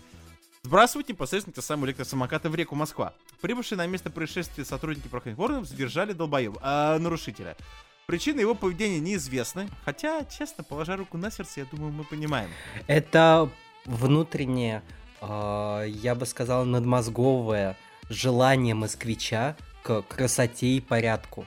[0.62, 3.14] сбрасывает непосредственно те самые электросамокаты в реку Москва.
[3.40, 7.57] Прибывшие на место происшествия сотрудники правоохранительных органов задержали долбоеба, а, нарушителя.
[8.07, 12.49] Причины его поведения неизвестны, хотя, честно, положа руку на сердце, я думаю, мы понимаем.
[12.87, 13.51] Это
[13.85, 14.83] внутреннее,
[15.21, 17.77] э, я бы сказал, надмозговое
[18.09, 21.47] желание москвича к красоте и порядку.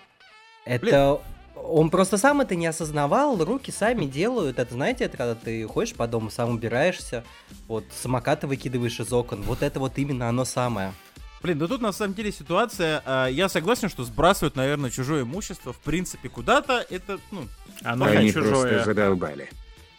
[0.66, 1.22] Это
[1.64, 4.60] он просто сам это не осознавал, руки сами делают.
[4.60, 7.24] Это, знаете, это когда ты ходишь по дому, сам убираешься,
[7.68, 9.42] вот самокаты выкидываешь из окон.
[9.44, 10.94] Вот это вот именно оно самое.
[11.42, 15.74] Блин, ну тут на самом деле ситуация, а, я согласен, что сбрасывать, наверное, чужое имущество,
[15.74, 17.48] в принципе, куда-то, это, ну,
[17.84, 19.50] Оно Пока не Они просто чужое, задолбали.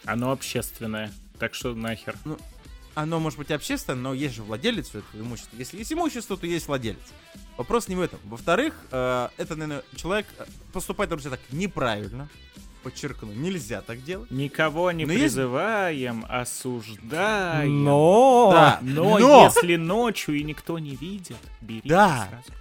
[0.04, 1.10] оно общественное.
[1.40, 2.16] Так что нахер.
[2.94, 5.56] Оно может быть общественное, но есть же владелец этого имущества.
[5.56, 6.98] Если есть имущество, то есть владелец.
[7.56, 8.18] Вопрос не в этом.
[8.24, 12.28] Во-вторых, э, это, наверное, человек э, поступает, друзья, так неправильно.
[12.82, 14.30] Подчеркну, нельзя так делать.
[14.32, 17.84] Никого не Но есть- призываем, осуждаем.
[17.84, 18.50] Но!
[18.52, 22.28] Да, Но, но если ночью и никто не видит, берите Да.
[22.28, 22.58] сразу.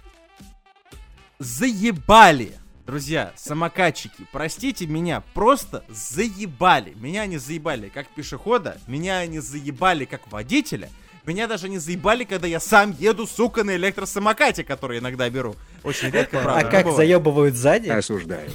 [1.38, 2.56] заебали,
[2.92, 4.26] друзья, самокатчики.
[4.32, 6.92] Простите меня, просто заебали.
[7.00, 10.90] Меня они заебали как пешехода, меня они заебали как водителя.
[11.24, 15.56] Меня даже не заебали, когда я сам еду, сука, на электросамокате, который иногда беру.
[15.82, 16.68] Очень редко, правда.
[16.68, 16.96] А как бывает.
[16.96, 17.88] заебывают сзади?
[17.88, 18.50] Осуждаю.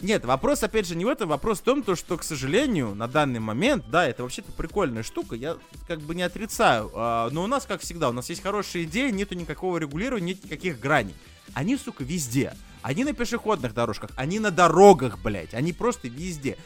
[0.00, 1.30] Нет, вопрос, опять же, не в этом.
[1.30, 5.34] Вопрос в том, то, что, к сожалению, на данный момент, да, это вообще-то прикольная штука,
[5.34, 5.56] я
[5.88, 6.92] как бы не отрицаю.
[6.94, 10.44] а, но у нас, как всегда, у нас есть хорошая идея, нету никакого регулирования, нет
[10.44, 11.16] никаких граней.
[11.54, 12.52] Они, сука, везде.
[12.84, 16.58] Они на пешеходных дорожках, они на дорогах, блядь, они просто везде.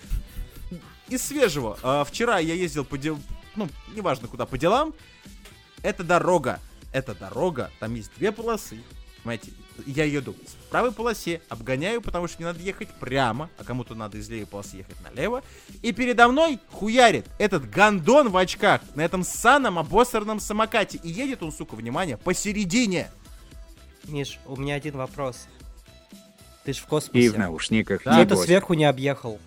[1.09, 1.78] Из свежего.
[1.81, 3.20] а, вчера я ездил по дел...
[3.54, 4.94] Ну, неважно куда, по делам.
[5.85, 6.59] Это дорога.
[6.92, 7.70] Это дорога.
[7.78, 8.81] Там есть две полосы.
[9.22, 9.52] Понимаете,
[9.87, 14.18] я еду в правой полосе, обгоняю, потому что не надо ехать прямо, а кому-то надо
[14.18, 15.44] из левой полосы ехать налево.
[15.83, 20.98] И передо мной хуярит этот гандон в очках на этом саном обосранном самокате.
[21.04, 23.09] И едет он, сука, внимание, посередине.
[24.02, 25.46] Миш, у меня один вопрос.
[26.68, 27.18] Ты ж в космосе.
[27.24, 28.42] И в наушниках Да, бойся.
[28.44, 29.40] сверху не объехал.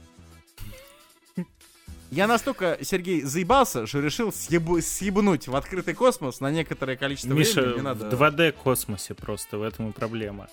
[2.10, 7.62] Я настолько, Сергей, заебался, что решил съебу- съебнуть в открытый космос на некоторое количество Миша,
[7.62, 7.76] времени.
[7.76, 8.10] Не надо...
[8.10, 10.48] в 2D космосе просто, в этом и проблема.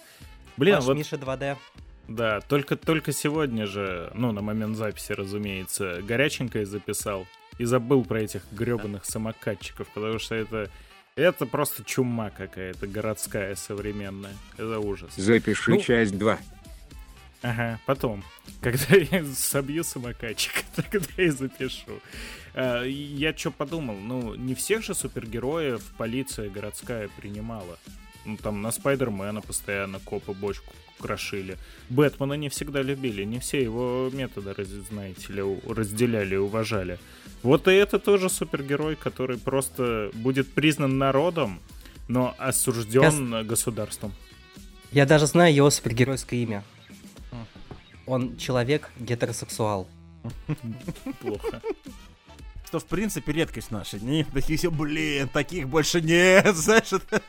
[0.58, 1.56] Блин, Ваш вот, Миша 2D.
[2.08, 7.26] да, только, только сегодня же, ну, на момент записи, разумеется, горяченькое записал
[7.56, 10.70] и забыл про этих гребаных самокатчиков, потому что это,
[11.16, 14.34] это просто чума какая-то городская современная.
[14.56, 15.10] Это ужас.
[15.16, 16.38] Запиши Ну, часть 2.
[17.42, 18.24] Ага, потом.
[18.60, 22.00] Когда я собью самокатчик, тогда и запишу.
[22.54, 27.78] А, Я что подумал, ну, не всех же супергероев полиция городская принимала.
[28.24, 31.56] Ну, там на Спайдермена постоянно копы бочку крошили.
[31.88, 34.52] Бэтмена не всегда любили, не все его методы,
[34.90, 36.98] знаете ли, разделяли и уважали.
[37.42, 41.60] Вот и это тоже супергерой, который просто будет признан народом,
[42.08, 44.12] но осужден государством.
[44.90, 46.64] Я даже знаю его супергеройское имя.
[48.08, 49.86] Он человек гетеросексуал.
[51.20, 51.60] Плохо.
[52.66, 54.26] Что, в принципе, редкость в наши дни.
[54.32, 56.92] Такие все, блин, таких больше нет, знаешь.
[56.92, 57.22] это.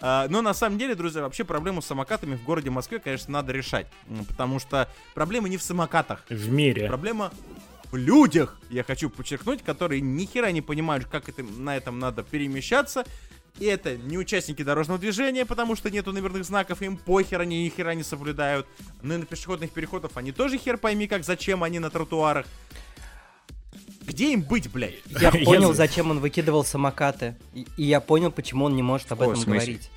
[0.00, 3.52] А, Но на самом деле, друзья, вообще проблему с самокатами в городе Москве, конечно, надо
[3.52, 3.86] решать.
[4.28, 6.24] Потому что проблема не в самокатах.
[6.28, 6.86] В мире.
[6.88, 7.32] Проблема
[7.90, 12.22] в людях, я хочу подчеркнуть, которые ни хера не понимают, как это, на этом надо
[12.22, 13.04] перемещаться.
[13.58, 17.68] И это не участники дорожного движения, потому что нету номерных знаков, им похер, они ни
[17.68, 18.66] хера не соблюдают.
[19.02, 22.46] Ну и на пешеходных переходах они тоже хер пойми как, зачем они на тротуарах.
[24.02, 24.94] Где им быть, блядь?
[25.20, 27.36] Я понял, за- зачем он выкидывал самокаты.
[27.54, 29.90] И, и я понял, почему он не может об этом говорить.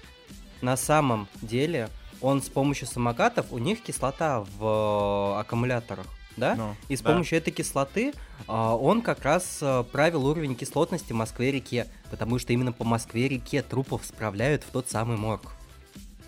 [0.62, 1.90] На самом деле,
[2.22, 6.06] он с помощью самокатов, у них кислота в э, аккумуляторах,
[6.38, 6.56] да?
[6.56, 7.12] Ну, И с да.
[7.12, 8.14] помощью этой кислоты
[8.48, 13.62] а, он как раз э, правил уровень кислотности в Москве-реке, потому что именно по Москве-реке
[13.62, 15.52] трупов справляют в тот самый морг.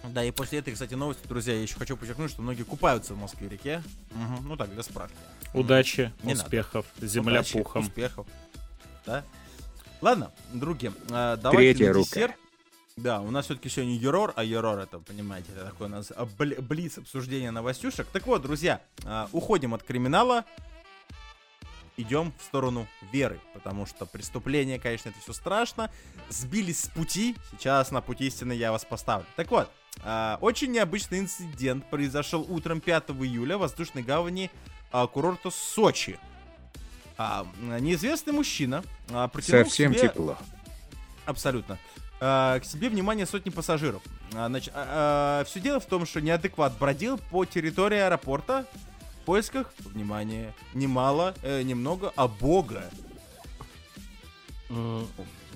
[0.03, 3.17] Да, и после этой, кстати, новости, друзья, я еще хочу подчеркнуть, что многие купаются в
[3.19, 3.83] Москве-реке.
[4.11, 5.15] Мгм, Ну так, для справки.
[5.53, 6.43] Удачи, Не надо.
[6.45, 7.83] успехов, земля Удачи, пухом.
[7.83, 8.27] Успехов.
[9.05, 9.23] Да?
[10.01, 10.93] Ладно, другие.
[11.09, 12.05] а, давайте Третья на рука.
[12.09, 12.35] десерт.
[12.97, 16.25] Да, у нас все-таки сегодня Юрор, а Юрор это, понимаете, это такое у нас а,
[16.25, 18.07] бли- блиц обсуждения новостюшек.
[18.07, 20.45] Так вот, друзья, а, уходим от криминала,
[21.95, 25.91] идем в сторону веры, потому что преступление, конечно, это все страшно.
[26.29, 29.27] Сбились с пути, сейчас на пути истины я вас поставлю.
[29.35, 29.69] Так вот,
[30.03, 34.49] а, очень необычный инцидент произошел утром 5 июля в воздушной гавани
[35.13, 36.17] курорта Сочи.
[37.79, 40.37] Неизвестный мужчина протянул Совсем себе- тепло.
[41.25, 41.77] Абсолютно.
[42.19, 44.01] А, к себе внимание сотни пассажиров.
[44.33, 44.73] А, значит,
[45.49, 48.65] все дело в том, что неадекват бродил по территории аэропорта
[49.21, 52.85] в поисках, внимание, немало, э, немного, а бога.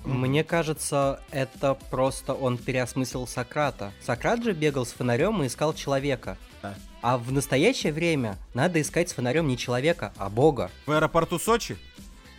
[0.04, 3.92] Мне кажется, это просто он переосмыслил Сократа.
[4.04, 6.38] Сократ же бегал с фонарем и искал человека.
[6.62, 6.74] Да.
[7.02, 10.70] А в настоящее время надо искать с фонарем не человека, а бога.
[10.86, 11.76] В аэропорту Сочи?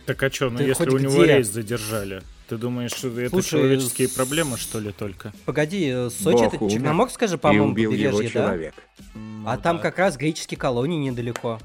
[0.06, 1.34] Так а что, ну Ты если у него где?
[1.36, 5.32] рейс задержали, ты думаешь, что это Слушай, человеческие с- проблемы, что ли, только?
[5.44, 8.46] Погоди, э, Сочи Бог это умер Черноморск же, И по-моему, убил его побережье, да?
[8.48, 8.74] человек.
[9.14, 9.82] Ну А там да.
[9.82, 11.60] как раз греческие колонии недалеко.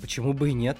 [0.00, 0.78] Почему бы и нет?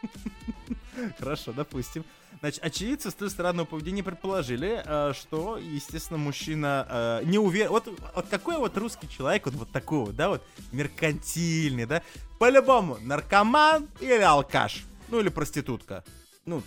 [1.18, 2.04] Хорошо, допустим.
[2.40, 7.70] Значит, очевидцы с той стороны поведения предположили, э, что, естественно, мужчина э, не уверен.
[7.70, 12.02] Вот, вот какой вот русский человек, вот, вот такой вот, да, вот меркантильный, да?
[12.38, 14.84] По-любому, наркоман или алкаш.
[15.08, 16.04] Ну, или проститутка.
[16.44, 16.62] Ну,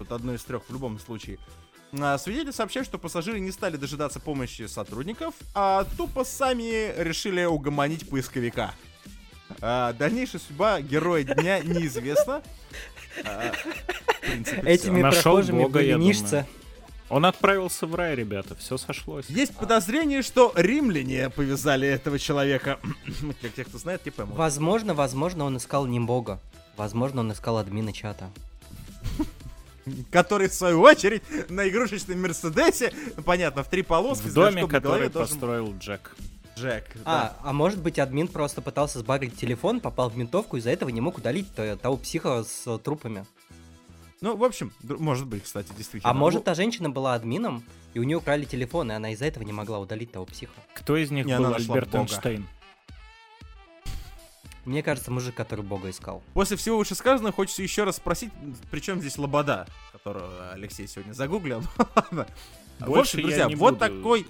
[0.00, 1.38] тут одно из трех в любом случае.
[1.92, 8.08] А, Свидетели сообщают, что пассажиры не стали дожидаться помощи сотрудников, а тупо сами решили угомонить
[8.08, 8.74] поисковика.
[9.60, 12.42] А, дальнейшая судьба героя дня неизвестна.
[13.24, 13.52] А,
[14.20, 14.62] принципе.
[14.62, 16.28] Этими Нашел прохожими Бога, я буянишься.
[16.30, 16.46] думаю.
[17.10, 19.28] Он отправился в рай, ребята, все сошлось.
[19.28, 22.78] Есть подозрение, что римляне повязали этого человека.
[23.40, 24.36] Для тех, кто знает, не поймут.
[24.36, 26.38] Возможно, возможно, он искал не бога.
[26.76, 28.30] Возможно, он искал админа чата.
[30.10, 34.66] Который, в свою очередь, на игрушечном Мерседесе, ну, понятно, в три полоски, В с доме,
[34.66, 36.14] который должен- построил Джек.
[36.56, 36.84] Джек.
[36.96, 37.00] да.
[37.04, 41.00] А, а может быть, админ просто пытался сбагрить телефон, попал в ментовку, из-за этого не
[41.00, 43.24] мог удалить то- того психа с э, трупами.
[44.20, 46.10] Ну, в общем, может быть, кстати, действительно.
[46.10, 47.64] А может, Ну, та женщина была админом,
[47.94, 50.52] и у нее украли телефон, и она из-за этого не могла удалить того психа.
[50.74, 51.98] Кто из них Не, был Альберт Бога.
[52.02, 52.46] Эйнштейн?
[54.64, 56.22] Мне кажется, мужик, который бога искал.
[56.34, 58.30] После всего вышесказанного хочется еще раз спросить,
[58.70, 61.62] при чем здесь Лобода, которого Алексей сегодня загуглил.
[61.96, 62.26] Ладно.
[62.78, 63.76] В Больше общем, друзья, вот буду.
[63.78, 64.26] такой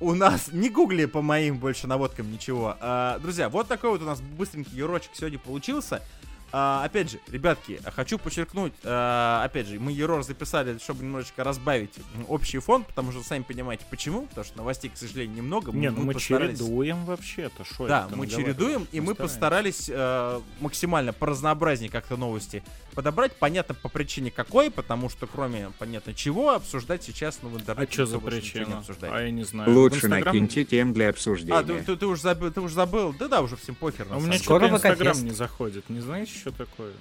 [0.00, 0.48] у нас...
[0.52, 2.76] Не гугли по моим больше наводкам ничего.
[2.80, 6.02] А, друзья, вот такой вот у нас быстренький ерочек сегодня получился.
[6.50, 11.90] А, опять же, ребятки, хочу подчеркнуть, а, опять же, мы ерор записали, чтобы немножечко разбавить
[12.26, 15.72] общий фон, потому что сами понимаете почему, потому что новостей, к сожалению, немного.
[15.72, 21.12] Не, ну мы постарались- чередуем вообще-то, шо да, мы чередуем, и мы постарались э, максимально
[21.12, 22.62] поразнообразнее как-то новости
[22.94, 23.36] подобрать.
[23.36, 27.92] Понятно, по причине какой, потому что кроме, понятно, чего, обсуждать сейчас, ну, в А интернете
[27.92, 28.78] что за причина?
[28.78, 29.10] обсуждать.
[29.12, 29.70] А я не знаю.
[29.72, 31.82] Лучше Инстаграм- накиньте тем для А, ты, обсуждения.
[31.84, 33.14] ты, ты уже забыл, ты уже забыл?
[33.18, 34.06] Да, да, уже всем похер.
[34.08, 35.88] на А у меня что-то Инстаграм не заходит.
[35.90, 36.92] Не знаете, что такое?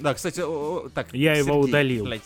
[0.00, 1.12] Да, кстати, о, о, так.
[1.12, 2.04] Я его Сергей, удалил.
[2.06, 2.22] блядь.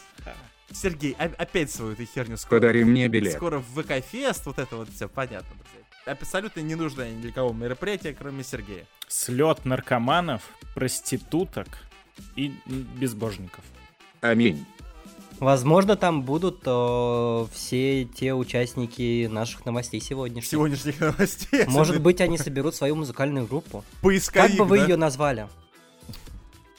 [0.72, 2.61] Сергей, о- опять свою эту херню скоро.
[2.61, 3.34] Подари мне билет.
[3.34, 5.49] Скоро в ВК-фест, вот это вот все понятно.
[6.07, 8.86] Абсолютно не нужно ни для кого мероприятие, кроме Сергея.
[9.09, 10.43] Слет наркоманов,
[10.74, 11.66] проституток
[12.36, 12.53] и
[12.99, 13.64] безбожников.
[14.20, 14.64] Аминь.
[15.41, 20.51] Возможно, там будут э, все те участники наших новостей сегодняшних.
[20.51, 21.64] Сегодняшних новостей.
[21.66, 23.82] Может быть, они соберут свою музыкальную группу.
[24.03, 24.84] поисковик, Как бы вы да?
[24.86, 25.49] ее назвали?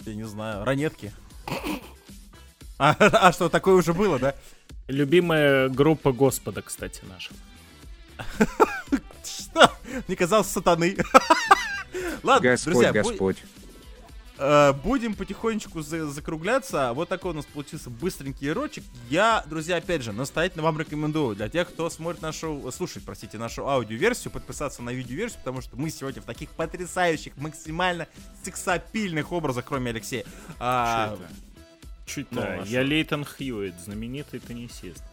[0.06, 1.14] Я не знаю, ранетки.
[2.78, 4.36] А, а что, такое уже было, да?
[4.88, 7.32] Любимая группа Господа, кстати, наша.
[9.24, 9.72] Что?
[10.08, 10.97] Мне казалось, сатаны.
[12.24, 13.38] Ладно, Господь, друзья, Господь.
[13.38, 13.61] э,
[14.84, 16.94] будем потихонечку за- закругляться.
[16.94, 18.84] Вот такой у нас получился быстренький ерочек.
[19.10, 23.68] Я, друзья, опять же, настоятельно вам рекомендую для тех, кто смотрит нашу, слушает, простите, нашу
[23.68, 28.08] аудиоверсию, подписаться на видеоверсию, потому что мы сегодня в таких потрясающих, максимально
[28.44, 30.26] сексапильных образах, кроме Алексея.
[30.60, 31.34] А, Чё это?
[32.06, 32.60] Чуть ну, да.
[32.62, 32.82] а Я?
[32.84, 35.04] Лейтон Хьюитт, знаменитый теннисист.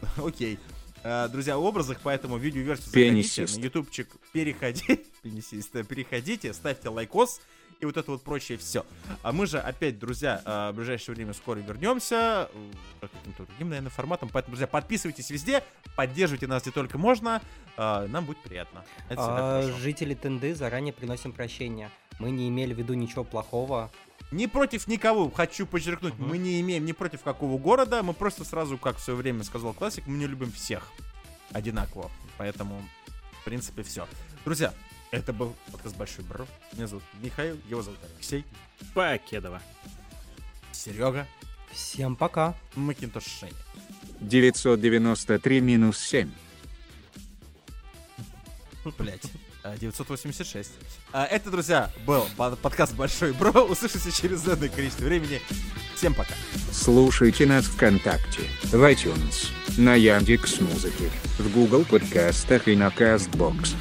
[0.16, 0.58] Окей.
[1.02, 7.40] Э, Друзья, в образах, поэтому видеоверсию заходите на ютубчик, переходите, э, переходите, ставьте лайкос
[7.80, 8.84] и вот это вот прочее все.
[9.22, 13.90] А мы же опять, друзья, э, в ближайшее время скоро вернемся э, каким-то другим, наверное,
[13.90, 14.30] форматом.
[14.32, 15.62] Поэтому, друзья, подписывайтесь везде,
[15.94, 17.42] поддерживайте нас где только можно,
[17.76, 18.84] э, нам будет приятно.
[19.10, 21.90] А, жители Тенды заранее приносим прощения.
[22.18, 23.90] Мы не имели в виду ничего плохого.
[24.32, 26.28] Не против никого, хочу подчеркнуть, Мгм.
[26.28, 29.72] мы не имеем ни против какого города, мы просто сразу, как в свое время сказал
[29.72, 30.88] классик, мы не любим всех
[31.52, 32.10] одинаково.
[32.36, 32.82] Поэтому,
[33.40, 34.08] в принципе, все.
[34.44, 34.72] Друзья,
[35.10, 36.46] это был подкаст Большой Бро.
[36.72, 38.44] Меня зовут Михаил, его зовут Алексей,
[38.94, 39.60] Покедова.
[40.72, 41.26] Серега,
[41.72, 42.54] Всем пока.
[42.74, 43.52] Макинтош Женя.
[44.20, 46.30] 993 минус 7.
[48.98, 49.22] Блять.
[49.80, 50.70] 986.
[51.12, 53.50] А, Это, друзья, был под- подкаст Большой Бро.
[53.64, 55.40] Услышимся через данное количество времени.
[55.96, 56.34] Всем пока.
[56.72, 63.74] Слушайте нас ВКонтакте, в iTunes, на Яндекс Музыке, в Google подкастах и на Castbox.